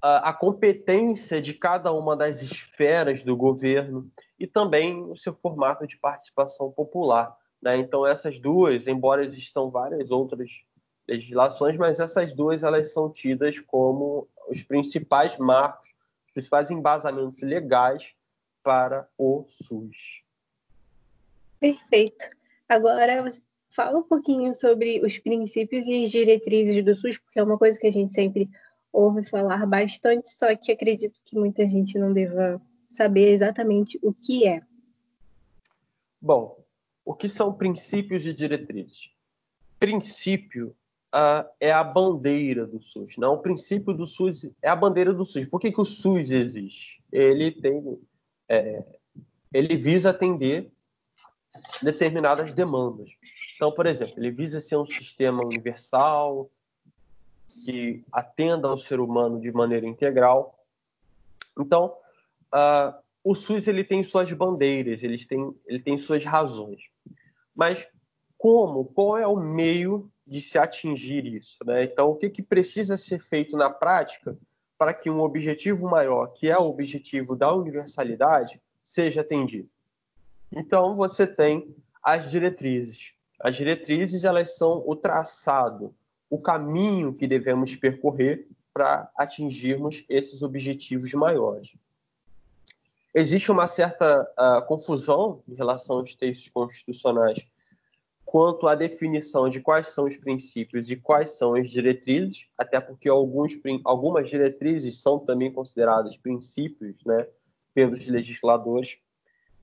[0.00, 5.96] a, competência de cada uma das esferas do governo e também o seu formato de
[5.96, 7.36] participação popular.
[7.60, 7.78] Né?
[7.78, 10.48] Então essas duas, embora existam várias outras
[11.06, 15.88] legislações, mas essas duas elas são tidas como os principais marcos,
[16.26, 18.14] os principais embasamentos legais
[18.62, 20.22] para o SUS.
[21.58, 22.24] Perfeito.
[22.68, 23.24] Agora
[23.70, 27.78] fala um pouquinho sobre os princípios e as diretrizes do SUS, porque é uma coisa
[27.78, 28.48] que a gente sempre
[28.92, 34.46] ouve falar bastante, só que acredito que muita gente não deva saber exatamente o que
[34.46, 34.62] é.
[36.20, 36.64] Bom,
[37.04, 39.10] o que são princípios e diretrizes?
[39.78, 40.74] Princípio
[41.14, 43.16] uh, é a bandeira do SUS.
[43.16, 45.46] Não, o princípio do SUS é a bandeira do SUS.
[45.46, 47.02] Por que, que o SUS existe?
[47.12, 47.98] Ele tem,
[48.48, 48.84] é,
[49.52, 50.70] ele visa atender
[51.82, 53.10] determinadas demandas.
[53.54, 56.50] Então, por exemplo, ele visa ser um sistema universal,
[57.64, 60.58] que atenda ao ser humano de maneira integral.
[61.58, 61.96] Então,
[62.54, 66.80] uh, o SUS ele tem suas bandeiras, ele tem, ele tem suas razões.
[67.54, 67.86] Mas
[68.36, 68.84] como?
[68.84, 71.58] Qual é o meio de se atingir isso?
[71.64, 71.84] Né?
[71.84, 74.38] Então, o que, que precisa ser feito na prática
[74.78, 79.68] para que um objetivo maior, que é o objetivo da universalidade, seja atendido?
[80.52, 83.12] Então, você tem as diretrizes.
[83.40, 85.94] As diretrizes elas são o traçado,
[86.30, 91.72] o caminho que devemos percorrer para atingirmos esses objetivos maiores.
[93.14, 97.44] Existe uma certa uh, confusão em relação aos textos constitucionais
[98.28, 103.08] quanto à definição de quais são os princípios e quais são as diretrizes, até porque
[103.08, 107.26] alguns, algumas diretrizes são também consideradas princípios né,
[107.72, 108.98] pelos legisladores.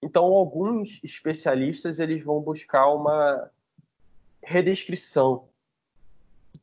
[0.01, 3.51] Então, alguns especialistas eles vão buscar uma
[4.41, 5.47] redescrição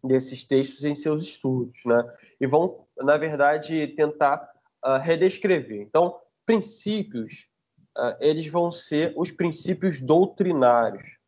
[0.03, 2.03] desses textos em seus estudos, né?
[2.41, 4.53] E vão, na verdade, tentar
[4.85, 5.81] uh, redescrever.
[5.81, 7.47] Então, princípios,
[7.97, 11.19] uh, eles vão ser os princípios doutrinários.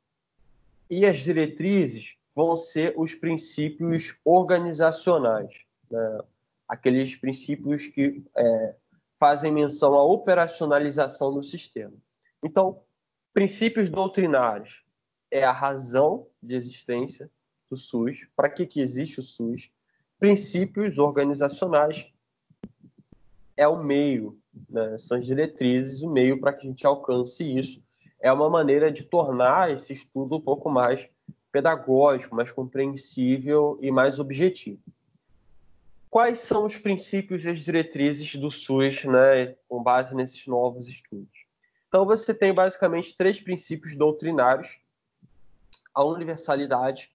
[0.91, 5.55] E as diretrizes vão ser os princípios organizacionais,
[5.91, 6.21] né?
[6.69, 8.75] aqueles princípios que é,
[9.19, 11.95] fazem menção à operacionalização do sistema.
[12.43, 12.83] Então,
[13.33, 14.83] princípios doutrinários
[15.31, 17.31] é a razão de existência
[17.75, 19.71] do SUS, para que, que existe o SUS,
[20.19, 22.07] princípios organizacionais
[23.57, 24.39] é o meio,
[24.71, 24.97] né?
[24.99, 27.83] são as diretrizes, o meio para que a gente alcance isso.
[28.21, 31.09] É uma maneira de tornar esse estudo um pouco mais
[31.53, 34.81] pedagógico, mais compreensível e mais objetivo.
[36.09, 41.45] Quais são os princípios e as diretrizes do SUS, né, com base nesses novos estudos?
[41.89, 44.79] Então, você tem basicamente três princípios doutrinários:
[45.93, 47.14] a universalidade,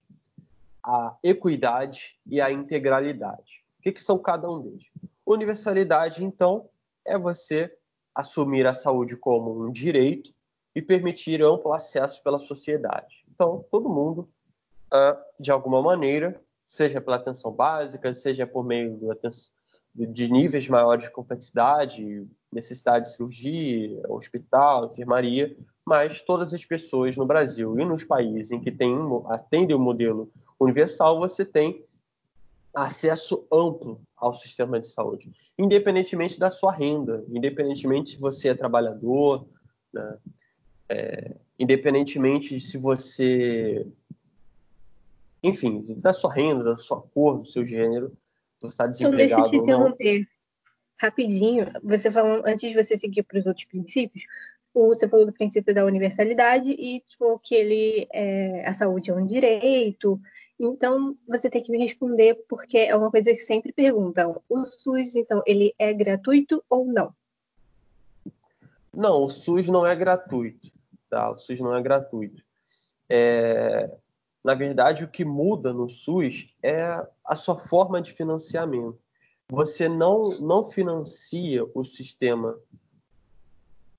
[0.84, 3.64] a equidade e a integralidade.
[3.78, 4.90] O que, que são cada um deles?
[5.26, 6.68] Universalidade, então,
[7.04, 7.74] é você
[8.14, 10.32] assumir a saúde como um direito
[10.74, 13.24] e permitir amplo acesso pela sociedade.
[13.32, 14.28] Então, todo mundo,
[14.92, 18.96] ah, de alguma maneira, seja pela atenção básica, seja por meio
[19.94, 27.26] de níveis maiores de complexidade, necessidade de cirurgia, hospital, enfermaria, mas todas as pessoas no
[27.26, 28.94] Brasil e nos países em que tem,
[29.28, 31.84] atendem o modelo universal, você tem
[32.74, 39.46] acesso amplo ao sistema de saúde, independentemente da sua renda, independentemente se você é trabalhador,
[39.92, 40.18] né?
[40.88, 43.86] é, independentemente de se você,
[45.42, 48.12] enfim, da sua renda, da sua cor, do seu gênero,
[48.66, 50.28] está desempregado então, deixa eu te interromper
[50.98, 51.66] rapidinho.
[51.82, 54.24] Você falou antes de você seguir para os outros princípios,
[54.74, 59.26] você falou do princípio da universalidade e tipo, que ele é, a saúde é um
[59.26, 60.20] direito
[60.62, 64.42] então, você tem que me responder, porque é uma coisa que sempre perguntam.
[64.46, 67.14] O SUS, então, ele é gratuito ou não?
[68.92, 70.70] Não, o SUS não é gratuito.
[71.08, 71.30] Tá?
[71.30, 72.42] O SUS não é gratuito.
[73.08, 73.90] É...
[74.44, 78.98] Na verdade, o que muda no SUS é a sua forma de financiamento.
[79.50, 82.58] Você não, não financia o sistema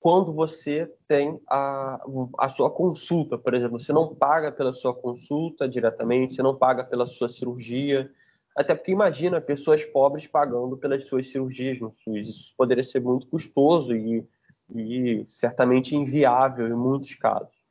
[0.02, 2.04] quando você tem a,
[2.36, 6.82] a sua consulta, por exemplo, você não paga pela sua consulta diretamente, você não paga
[6.82, 8.10] pela sua cirurgia,
[8.56, 13.28] até porque imagina pessoas pobres pagando pelas suas cirurgias no SUS, isso poderia ser muito
[13.28, 14.26] custoso e,
[14.74, 17.62] e certamente inviável em muitos casos.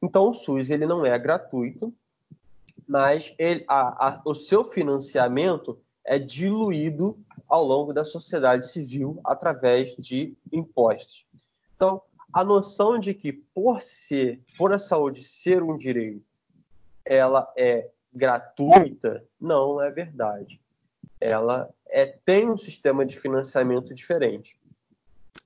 [0.00, 1.92] Então o SUS ele não é gratuito,
[2.86, 9.94] mas ele, a, a, o seu financiamento é diluído ao longo da sociedade civil através
[9.96, 11.26] de impostos.
[11.74, 16.24] Então, a noção de que por ser, por a saúde ser um direito,
[17.04, 20.60] ela é gratuita, não é verdade.
[21.20, 24.56] Ela é, tem um sistema de financiamento diferente,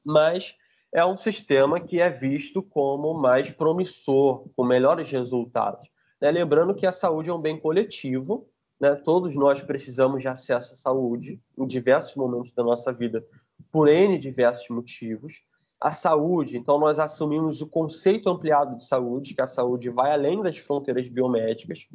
[0.04, 0.56] mas
[0.92, 5.88] é um sistema que é visto como mais promissor, com melhores resultados.
[6.24, 6.30] Né?
[6.30, 8.48] Lembrando que a saúde é um bem coletivo,
[8.80, 8.94] né?
[8.94, 13.22] todos nós precisamos de acesso à saúde em diversos momentos da nossa vida,
[13.70, 15.42] por N diversos motivos
[15.78, 20.40] a saúde, então nós assumimos o conceito ampliado de saúde, que a saúde vai além
[20.40, 21.86] das fronteiras biomédicas,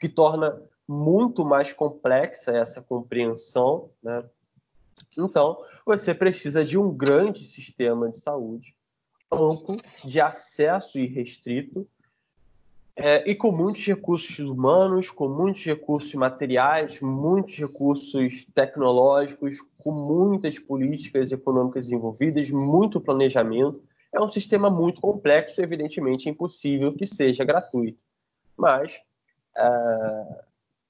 [0.00, 0.58] que torna
[0.88, 4.24] muito mais complexa essa compreensão, né?
[5.14, 8.74] Então, você precisa de um grande sistema de saúde
[9.30, 11.86] amplo, de acesso irrestrito,
[13.00, 20.58] é, e com muitos recursos humanos, com muitos recursos materiais, muitos recursos tecnológicos, com muitas
[20.58, 23.80] políticas econômicas envolvidas, muito planejamento.
[24.12, 28.00] É um sistema muito complexo, evidentemente é impossível que seja gratuito.
[28.56, 29.00] Mas
[29.56, 30.42] é,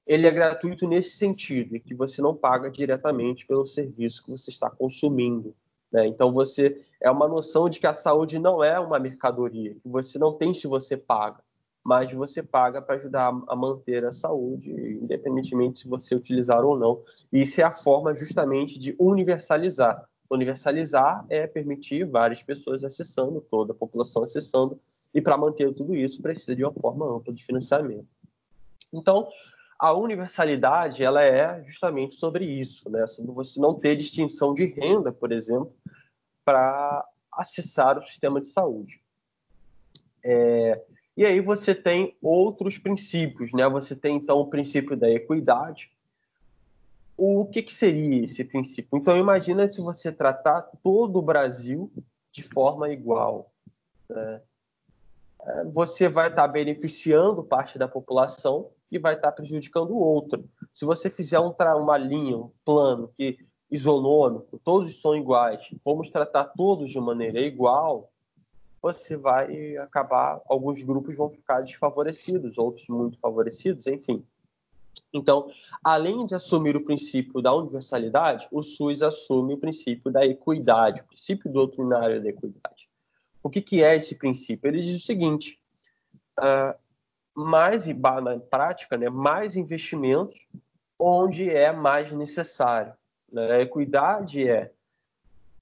[0.07, 4.71] ele é gratuito nesse sentido, que você não paga diretamente pelo serviço que você está
[4.71, 5.55] consumindo.
[5.93, 6.07] Né?
[6.07, 10.19] Então, você é uma noção de que a saúde não é uma mercadoria, que você
[10.19, 11.47] não tem se você paga,
[11.89, 17.03] mas você paga para ajudar a manter a saúde, independentemente se você utilizar ou não.
[17.33, 20.07] E isso é a forma justamente de universalizar.
[20.31, 24.79] Universalizar é permitir várias pessoas acessando, toda a população acessando,
[25.15, 28.07] e para manter tudo isso precisa de uma forma ampla de financiamento.
[28.93, 29.27] Então,
[29.79, 33.07] a universalidade ela é justamente sobre isso, né?
[33.07, 35.75] sobre você não ter distinção de renda, por exemplo,
[36.45, 39.01] para acessar o sistema de saúde.
[40.23, 40.85] É,
[41.19, 43.69] e aí você tem outros princípios, né?
[43.69, 45.91] Você tem então o princípio da equidade.
[47.17, 48.97] O que, que seria esse princípio?
[48.97, 51.91] Então imagina se você tratar todo o Brasil
[52.31, 53.51] de forma igual.
[54.09, 54.41] Né?
[55.43, 60.41] É, você vai estar beneficiando parte da população e vai estar prejudicando outra.
[60.73, 61.53] Se você fizer um,
[61.83, 68.09] uma linha, um plano que isonômico, todos são iguais, vamos tratar todos de maneira igual,
[68.81, 74.25] você vai acabar, alguns grupos vão ficar desfavorecidos, outros muito favorecidos, enfim.
[75.13, 75.51] Então,
[75.83, 81.05] além de assumir o princípio da universalidade, o SUS assume o princípio da equidade, o
[81.05, 82.89] princípio doutrinário da equidade.
[83.43, 84.69] O que, que é esse princípio?
[84.69, 85.59] Ele diz o seguinte:
[86.39, 86.77] uh,
[87.35, 90.47] mais na prática, né, mais investimentos
[90.99, 92.93] onde é mais necessário.
[93.33, 93.53] Né?
[93.53, 94.73] A equidade é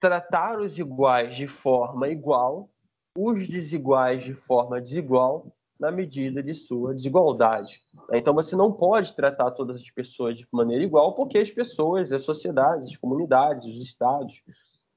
[0.00, 2.68] tratar os iguais de forma igual,
[3.16, 5.46] os desiguais de forma desigual,
[5.78, 7.82] na medida de sua desigualdade.
[8.12, 12.22] Então você não pode tratar todas as pessoas de maneira igual, porque as pessoas, as
[12.22, 14.42] sociedades, as comunidades, os estados,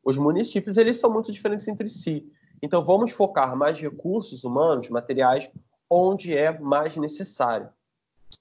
[0.03, 2.31] os municípios, eles são muito diferentes entre si.
[2.61, 5.49] Então vamos focar mais recursos humanos, materiais,
[5.89, 7.69] onde é mais necessário.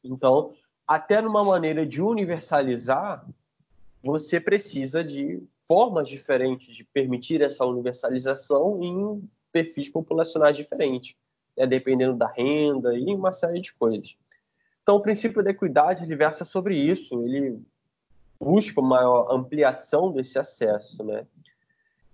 [0.05, 0.53] Então,
[0.87, 3.27] até numa maneira de universalizar,
[4.03, 11.17] você precisa de formas diferentes de permitir essa universalização em perfis populacionais diferentes,
[11.57, 14.17] né, dependendo da renda e uma série de coisas.
[14.83, 17.61] Então, o princípio da equidade ele versa sobre isso, ele
[18.41, 21.27] busca uma ampliação desse acesso, né?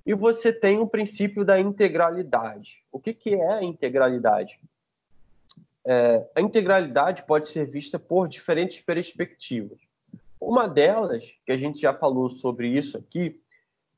[0.07, 2.83] E você tem o princípio da integralidade.
[2.91, 4.59] O que, que é a integralidade?
[5.87, 9.79] É, a integralidade pode ser vista por diferentes perspectivas.
[10.41, 13.41] Uma delas, que a gente já falou sobre isso aqui,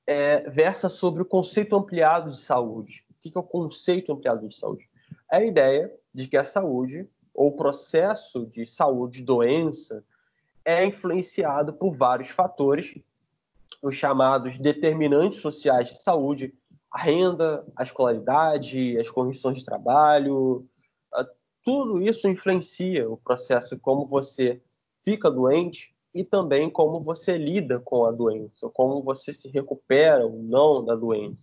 [0.07, 3.06] é, versa sobre o conceito ampliado de saúde.
[3.29, 4.89] O que é o conceito ampliado de saúde?
[5.31, 10.05] É a ideia de que a saúde, ou o processo de saúde, doença,
[10.65, 12.95] é influenciado por vários fatores,
[13.83, 16.55] os chamados determinantes sociais de saúde,
[16.91, 20.67] a renda, a escolaridade, as condições de trabalho,
[21.67, 24.63] tudo isso influencia o processo como você
[25.03, 30.41] fica doente e também como você lida com a doença, como você se recupera ou
[30.41, 31.43] não da doença.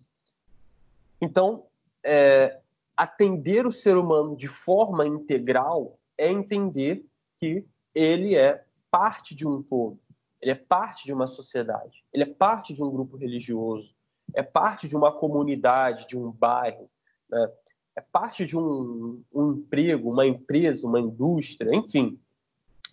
[1.19, 1.65] Então,
[2.05, 2.59] é,
[2.95, 7.05] atender o ser humano de forma integral é entender
[7.37, 9.99] que ele é parte de um todo,
[10.41, 13.93] ele é parte de uma sociedade, ele é parte de um grupo religioso,
[14.33, 16.89] é parte de uma comunidade, de um bairro,
[17.29, 17.51] né?
[17.95, 22.19] é parte de um, um emprego, uma empresa, uma indústria, enfim.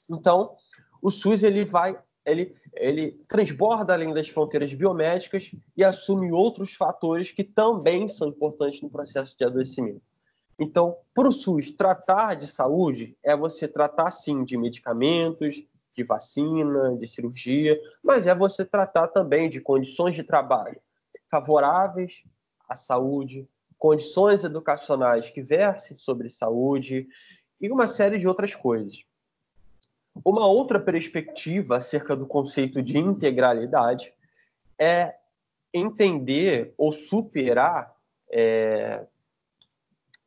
[0.08, 0.56] Então,
[1.00, 7.30] o SUS ele vai, ele, ele transborda além das fronteiras biomédicas e assume outros fatores
[7.30, 10.02] que também são importantes no processo de adoecimento.
[10.58, 15.64] Então, para o SUS, tratar de saúde é você tratar, sim, de medicamentos,
[15.94, 20.80] de vacina, de cirurgia, mas é você tratar também de condições de trabalho
[21.30, 22.24] favoráveis
[22.68, 23.48] à saúde,
[23.78, 27.08] condições educacionais que versem sobre saúde
[27.60, 29.04] e uma série de outras coisas.
[30.24, 34.12] Uma outra perspectiva acerca do conceito de integralidade
[34.78, 35.14] é
[35.72, 37.94] entender ou superar
[38.30, 39.06] é,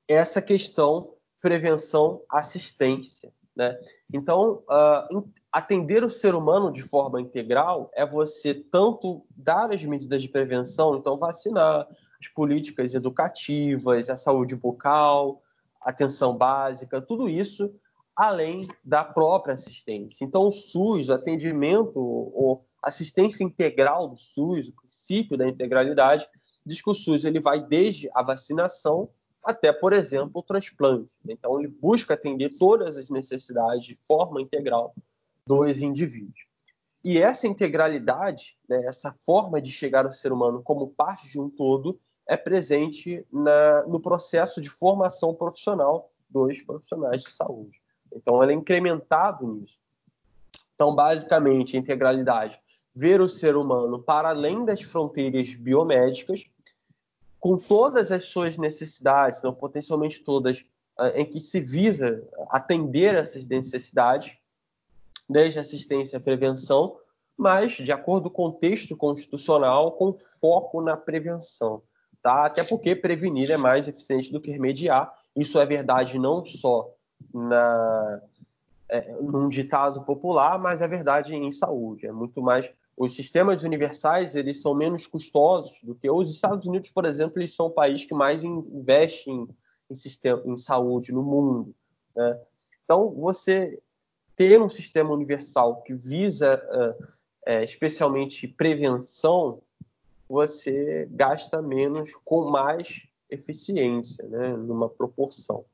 [0.08, 3.34] essa questão prevenção-assistência.
[3.56, 3.78] Né?
[4.12, 10.22] Então, uh, atender o ser humano de forma integral é você tanto dar as medidas
[10.22, 11.88] de prevenção, então vacinar,
[12.20, 15.44] as políticas educativas, a saúde bucal,
[15.82, 17.76] atenção básica, tudo isso
[18.16, 20.24] além da própria assistência.
[20.24, 26.28] Então, o SUS, atendimento ou assistência integral do SUS, o princípio da integralidade,
[26.66, 29.10] diz que o SUS ele vai desde a vacinação
[29.44, 31.14] até, por exemplo, o transplante.
[31.28, 34.96] Então, ele busca atender todas as necessidades de forma integral
[35.46, 36.40] dos indivíduos.
[37.04, 41.50] E essa integralidade, né, essa forma de chegar ao ser humano como parte de um
[41.50, 47.83] todo, é presente na, no processo de formação profissional dos profissionais de saúde.
[48.16, 49.80] Então, ela é incrementado nisso.
[50.76, 52.60] Então, basicamente, integralidade
[52.96, 56.46] ver o ser humano para além das fronteiras biomédicas,
[57.40, 60.66] com todas as suas necessidades, não, potencialmente todas,
[60.98, 64.38] ah, em que se visa atender essas necessidades,
[65.28, 66.98] desde assistência à prevenção,
[67.36, 71.82] mas de acordo com o contexto constitucional, com foco na prevenção.
[72.22, 72.46] Tá?
[72.46, 75.14] Até porque prevenir é mais eficiente do que remediar.
[75.36, 76.93] Isso é verdade não só
[77.34, 78.22] na,
[78.90, 82.08] é, num ditado popular, mas é verdade em saúde.
[82.08, 86.90] É muito mais os sistemas universais eles são menos custosos do que os Estados Unidos,
[86.90, 89.48] por exemplo, eles são o país que mais investe em,
[89.90, 91.74] em, sistema, em saúde no mundo.
[92.16, 92.40] Né?
[92.84, 93.80] Então, você
[94.36, 97.08] ter um sistema universal que visa uh,
[97.46, 99.62] é, especialmente prevenção,
[100.30, 104.50] você gasta menos com mais eficiência, né?
[104.50, 105.66] numa proporção.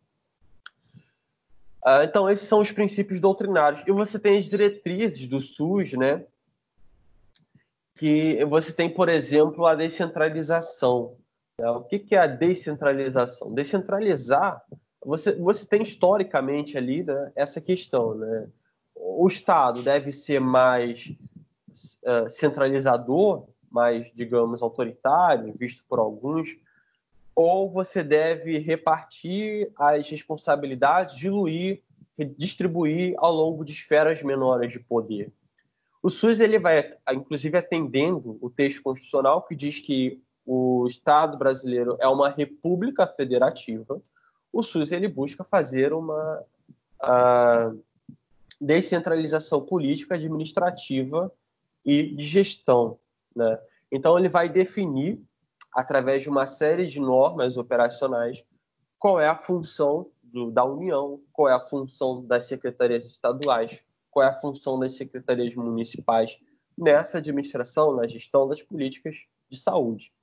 [1.86, 3.84] Uh, então, esses são os princípios doutrinários.
[3.88, 6.25] E você tem as diretrizes do SUS, né?
[7.99, 11.17] que você tem, por exemplo, a descentralização.
[11.59, 11.69] Né?
[11.69, 13.53] O que, que, é a descentralização?
[13.53, 14.63] Descentralizar,
[15.05, 18.15] você, você tem historicamente ali né, essa questão.
[18.15, 18.47] Né?
[18.95, 21.13] O Estado deve ser mais
[22.05, 26.55] uh, centralizador, mais, digamos, autoritário, visto por alguns,
[27.36, 31.82] ou você deve repartir as responsabilidades, diluir,
[32.38, 35.32] distribuir ao longo de esferas menores de poder.
[36.01, 41.97] O SUS ele vai, inclusive, atendendo o texto constitucional que diz que o Estado brasileiro
[41.99, 44.01] é uma república federativa.
[44.51, 46.43] O SUS ele busca fazer uma
[48.59, 51.32] descentralização política, administrativa
[51.86, 52.97] e de gestão.
[53.36, 53.59] Né?
[53.91, 55.21] Então, ele vai definir,
[55.74, 58.43] através de uma série de normas operacionais,
[58.97, 64.26] qual é a função do, da União, qual é a função das secretarias estaduais, qual
[64.26, 66.39] é a função das secretarias municipais
[66.78, 70.13] nessa administração, na gestão das políticas de saúde.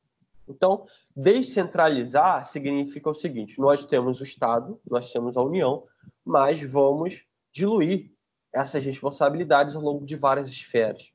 [0.48, 5.84] Então, descentralizar significa o seguinte: nós temos o Estado, nós temos a União,
[6.24, 8.10] mas vamos diluir
[8.52, 11.12] essas responsabilidades ao longo de várias esferas.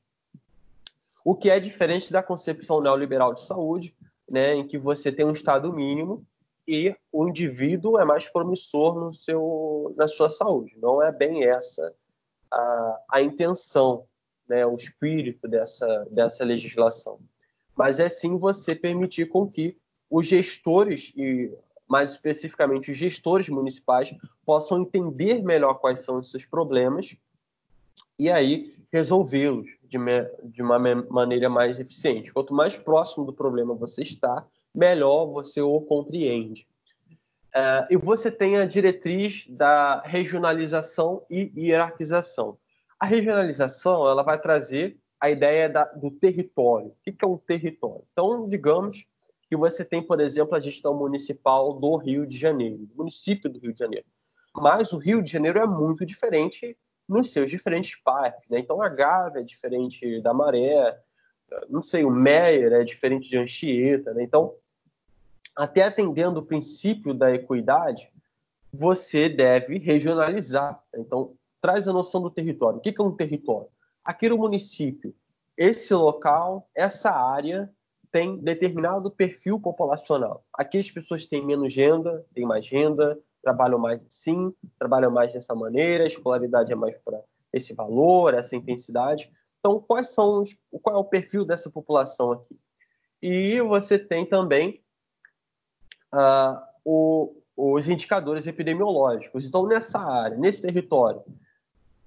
[1.24, 3.96] O que é diferente da concepção neoliberal de saúde,
[4.30, 6.24] né, em que você tem um Estado mínimo
[6.66, 10.76] e o indivíduo é mais promissor no seu, na sua saúde.
[10.80, 11.92] Não é bem essa
[12.50, 14.04] a, a intenção,
[14.48, 17.18] né, o espírito dessa, dessa legislação.
[17.74, 19.76] Mas é sim você permitir com que
[20.10, 21.52] os gestores, e
[21.88, 24.14] mais especificamente os gestores municipais,
[24.44, 27.16] possam entender melhor quais são os seus problemas
[28.18, 32.32] e aí resolvê-los de, de, uma maneira mais eficiente.
[32.32, 36.66] Quanto mais próximo do problema você está, melhor você o compreende.
[37.54, 42.56] Uh, e você tem a diretriz da regionalização e hierarquização.
[42.98, 46.88] A regionalização ela vai trazer a ideia da, do território.
[46.88, 48.04] O que é um território?
[48.12, 49.04] Então, digamos
[49.48, 53.58] que você tem, por exemplo, a gestão municipal do Rio de Janeiro, do município do
[53.58, 54.06] Rio de Janeiro.
[54.54, 56.76] Mas o Rio de Janeiro é muito diferente
[57.08, 58.48] nos seus diferentes parques.
[58.48, 58.58] Né?
[58.58, 60.98] Então, a Gávea é diferente da Maré,
[61.68, 64.14] não sei, o Meyer é diferente de Anchieta.
[64.14, 64.22] Né?
[64.22, 64.54] Então,
[65.54, 68.10] até atendendo o princípio da equidade,
[68.72, 70.82] você deve regionalizar.
[70.94, 72.78] Então, traz a noção do território.
[72.78, 73.68] O que é um território?
[74.04, 75.14] Aquele município,
[75.56, 77.70] esse local, essa área
[78.10, 80.44] tem determinado perfil populacional.
[80.52, 85.54] Aqui as pessoas têm menos renda, têm mais renda, trabalham mais assim, trabalham mais dessa
[85.54, 87.20] maneira, a escolaridade é mais para
[87.52, 89.30] esse valor, essa intensidade.
[89.58, 92.58] Então, quais são os, qual é o perfil dessa população aqui?
[93.20, 94.82] E você tem também
[96.12, 99.46] uh, o, os indicadores epidemiológicos.
[99.46, 101.22] Então, nessa área, nesse território,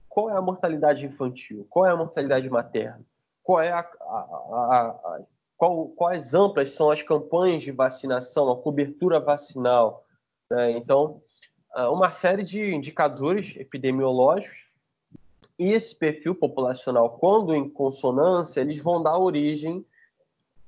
[0.10, 1.66] qual é a mortalidade infantil?
[1.70, 3.06] Qual é a mortalidade materna?
[3.44, 5.22] Qual é a, a, a,
[5.56, 10.06] qual, quais amplas são as campanhas de vacinação, a cobertura vacinal?
[10.50, 10.72] Né?
[10.72, 11.22] Então,
[11.84, 14.66] uma série de indicadores epidemiológicos
[15.58, 19.86] e esse perfil populacional, quando em consonância, eles vão dar origem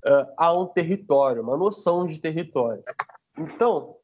[0.05, 2.84] uh, a um território, uma noção de território.
[3.38, 3.97] Então,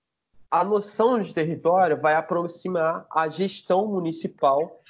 [0.51, 4.81] a noção de território vai aproximar a gestão municipal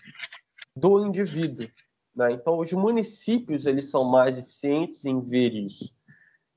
[0.76, 1.70] do indivíduo.
[2.16, 2.34] Né?
[2.34, 5.94] Então, os municípios eles são mais eficientes em ver isso.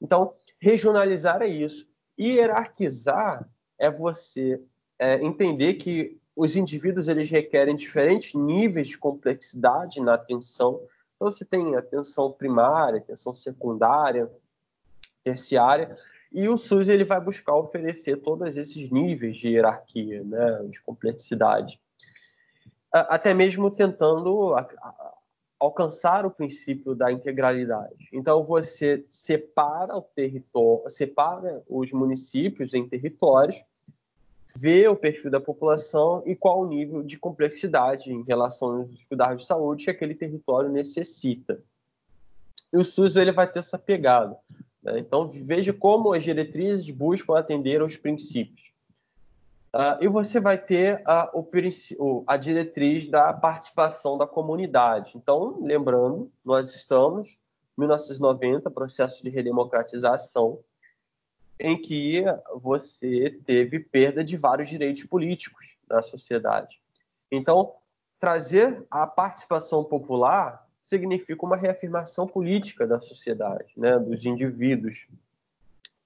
[0.00, 1.86] Então, regionalizar é isso.
[2.18, 3.48] Hierarquizar
[3.78, 4.60] é você
[4.98, 10.80] é, entender que os indivíduos eles requerem diferentes níveis de complexidade na atenção.
[11.16, 14.30] Então, você tem atenção primária, atenção secundária,
[15.24, 15.96] terciária,
[16.32, 21.80] e o SUS ele vai buscar oferecer todos esses níveis de hierarquia, né, de complexidade.
[22.92, 24.54] Até mesmo tentando
[25.58, 28.08] alcançar o princípio da integralidade.
[28.12, 33.64] Então você separa o território, separa os municípios em territórios,
[34.56, 39.42] vê o perfil da população e qual o nível de complexidade em relação aos cuidados
[39.42, 41.62] de saúde que aquele território necessita.
[42.72, 44.36] E o SUS ele vai ter essa pegada.
[44.82, 44.98] Né?
[44.98, 48.66] Então veja como as diretrizes buscam atender aos princípios.
[49.74, 55.12] Uh, e você vai ter a, o, a diretriz da participação da comunidade.
[55.16, 57.36] Então, lembrando, nós estamos
[57.76, 60.60] em 1990, processo de redemocratização,
[61.58, 66.80] em que você teve perda de vários direitos políticos na sociedade.
[67.30, 67.74] Então,
[68.18, 75.06] trazer a participação popular significa uma reafirmação política da sociedade, né, dos indivíduos.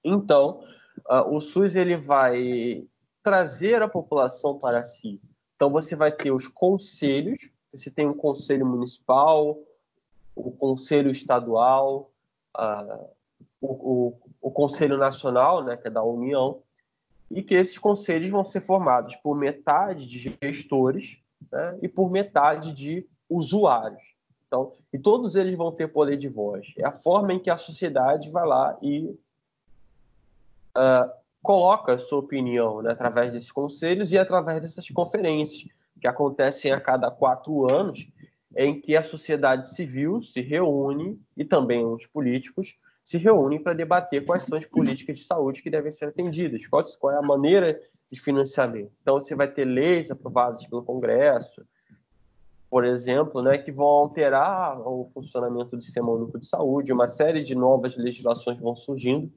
[0.03, 0.63] Então,
[1.09, 2.83] uh, o SUS ele vai
[3.21, 5.21] trazer a população para si.
[5.55, 9.59] Então você vai ter os conselhos, você tem um conselho municipal,
[10.35, 12.11] o conselho estadual,
[12.57, 13.07] uh,
[13.61, 16.61] o, o, o, conselho nacional, né, que é da União,
[17.29, 22.73] e que esses conselhos vão ser formados por metade de gestores né, e por metade
[22.73, 24.15] de usuários.
[24.47, 26.73] Então, e todos eles vão ter poder de voz.
[26.77, 29.05] É a forma em que a sociedade vai lá e
[30.75, 31.09] uh,
[31.41, 37.09] coloca sua opinião né, através desses conselhos e através dessas conferências que acontecem a cada
[37.09, 38.07] quatro anos,
[38.57, 44.25] em que a sociedade civil se reúne e também os políticos se reúnem para debater
[44.25, 47.79] quais são as políticas de saúde que devem ser atendidas, qual, qual é a maneira
[48.11, 48.91] de financiamento.
[49.01, 51.65] Então, você vai ter leis aprovadas pelo Congresso,
[52.69, 57.41] por exemplo, né, que vão alterar o funcionamento do Sistema Único de Saúde, uma série
[57.41, 59.31] de novas legislações vão surgindo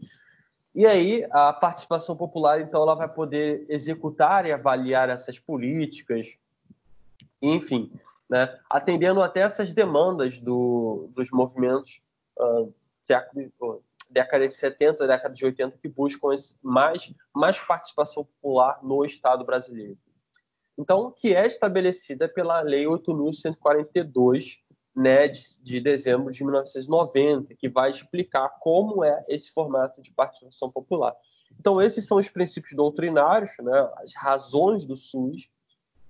[0.74, 6.36] e aí a participação popular, então, ela vai poder executar e avaliar essas políticas,
[7.40, 7.92] enfim,
[8.28, 12.02] né, atendendo até essas demandas do, dos movimentos
[12.36, 12.74] uh,
[14.10, 16.28] década de 70, década de 80, que buscam
[16.62, 19.98] mais, mais participação popular no Estado brasileiro.
[20.76, 24.58] Então, que é estabelecida pela Lei 8.142,
[24.94, 30.70] né, de, de, dezembro de 1990, que vai explicar como é esse formato de participação
[30.70, 31.14] popular.
[31.58, 35.48] Então, esses são os princípios doutrinários, né, as razões do SUS,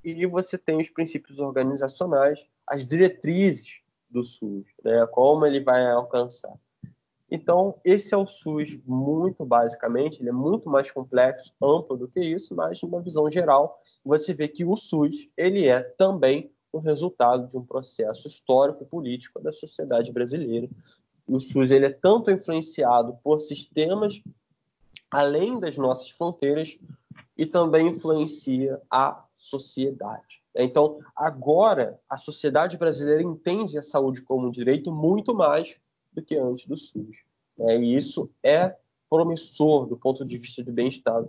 [0.02, 6.54] e você tem os princípios organizacionais, as diretrizes do SUS, né, como ele vai alcançar.
[7.30, 12.20] Então, esse é o SUS muito basicamente, ele é muito mais complexo, amplo do que
[12.20, 17.48] isso, mas numa visão geral, você vê que o SUS, ele é também o resultado
[17.48, 20.68] de um processo histórico político da sociedade brasileira.
[21.26, 24.22] o SUS ele é tanto influenciado por sistemas
[25.10, 26.76] além das nossas fronteiras
[27.38, 30.42] e também influencia a sociedade.
[30.54, 35.76] Então, agora, a sociedade brasileira entende a saúde como um direito muito mais
[36.14, 37.24] do que antes do SUS.
[37.58, 38.76] É, e isso é
[39.08, 40.72] promissor do ponto de vista do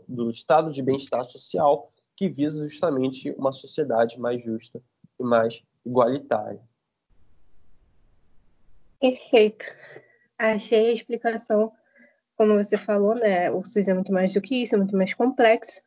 [0.07, 4.81] do estado de bem-estar social, que visa justamente uma sociedade mais justa
[5.19, 6.61] e mais igualitária.
[8.99, 9.65] Perfeito.
[10.37, 11.71] Achei a explicação,
[12.35, 13.51] como você falou, né?
[13.51, 15.81] O SUS é muito mais do que isso, é muito mais complexo,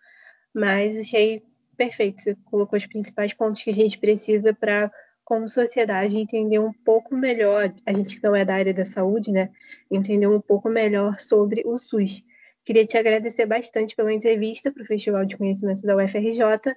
[0.54, 1.42] mas achei
[1.76, 2.22] perfeito.
[2.22, 4.92] Você colocou os principais pontos que a gente precisa para,
[5.28, 9.30] como sociedade, entender um pouco melhor, a gente que não é da área da saúde,
[9.30, 9.50] né?
[9.90, 12.24] Entender um pouco melhor sobre o SUS.
[12.64, 16.74] Queria te agradecer bastante pela entrevista para o Festival de Conhecimento da UFRJ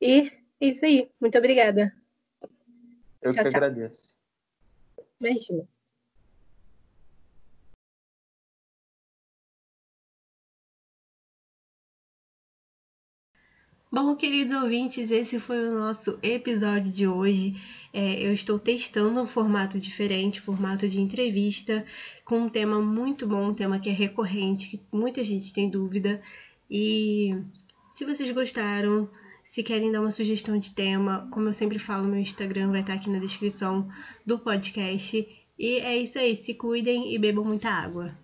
[0.00, 0.30] e
[0.60, 1.10] é isso aí.
[1.20, 1.92] Muito obrigada.
[3.20, 3.58] Eu tchau, que tchau.
[3.58, 4.14] agradeço.
[5.20, 5.77] Imagina.
[13.90, 17.56] Bom, queridos ouvintes, esse foi o nosso episódio de hoje.
[17.90, 21.86] É, eu estou testando um formato diferente, formato de entrevista,
[22.22, 26.20] com um tema muito bom, um tema que é recorrente, que muita gente tem dúvida.
[26.70, 27.34] E
[27.86, 29.08] se vocês gostaram,
[29.42, 32.92] se querem dar uma sugestão de tema, como eu sempre falo, meu Instagram vai estar
[32.92, 33.88] aqui na descrição
[34.26, 35.26] do podcast.
[35.58, 38.14] E é isso aí, se cuidem e bebam muita água.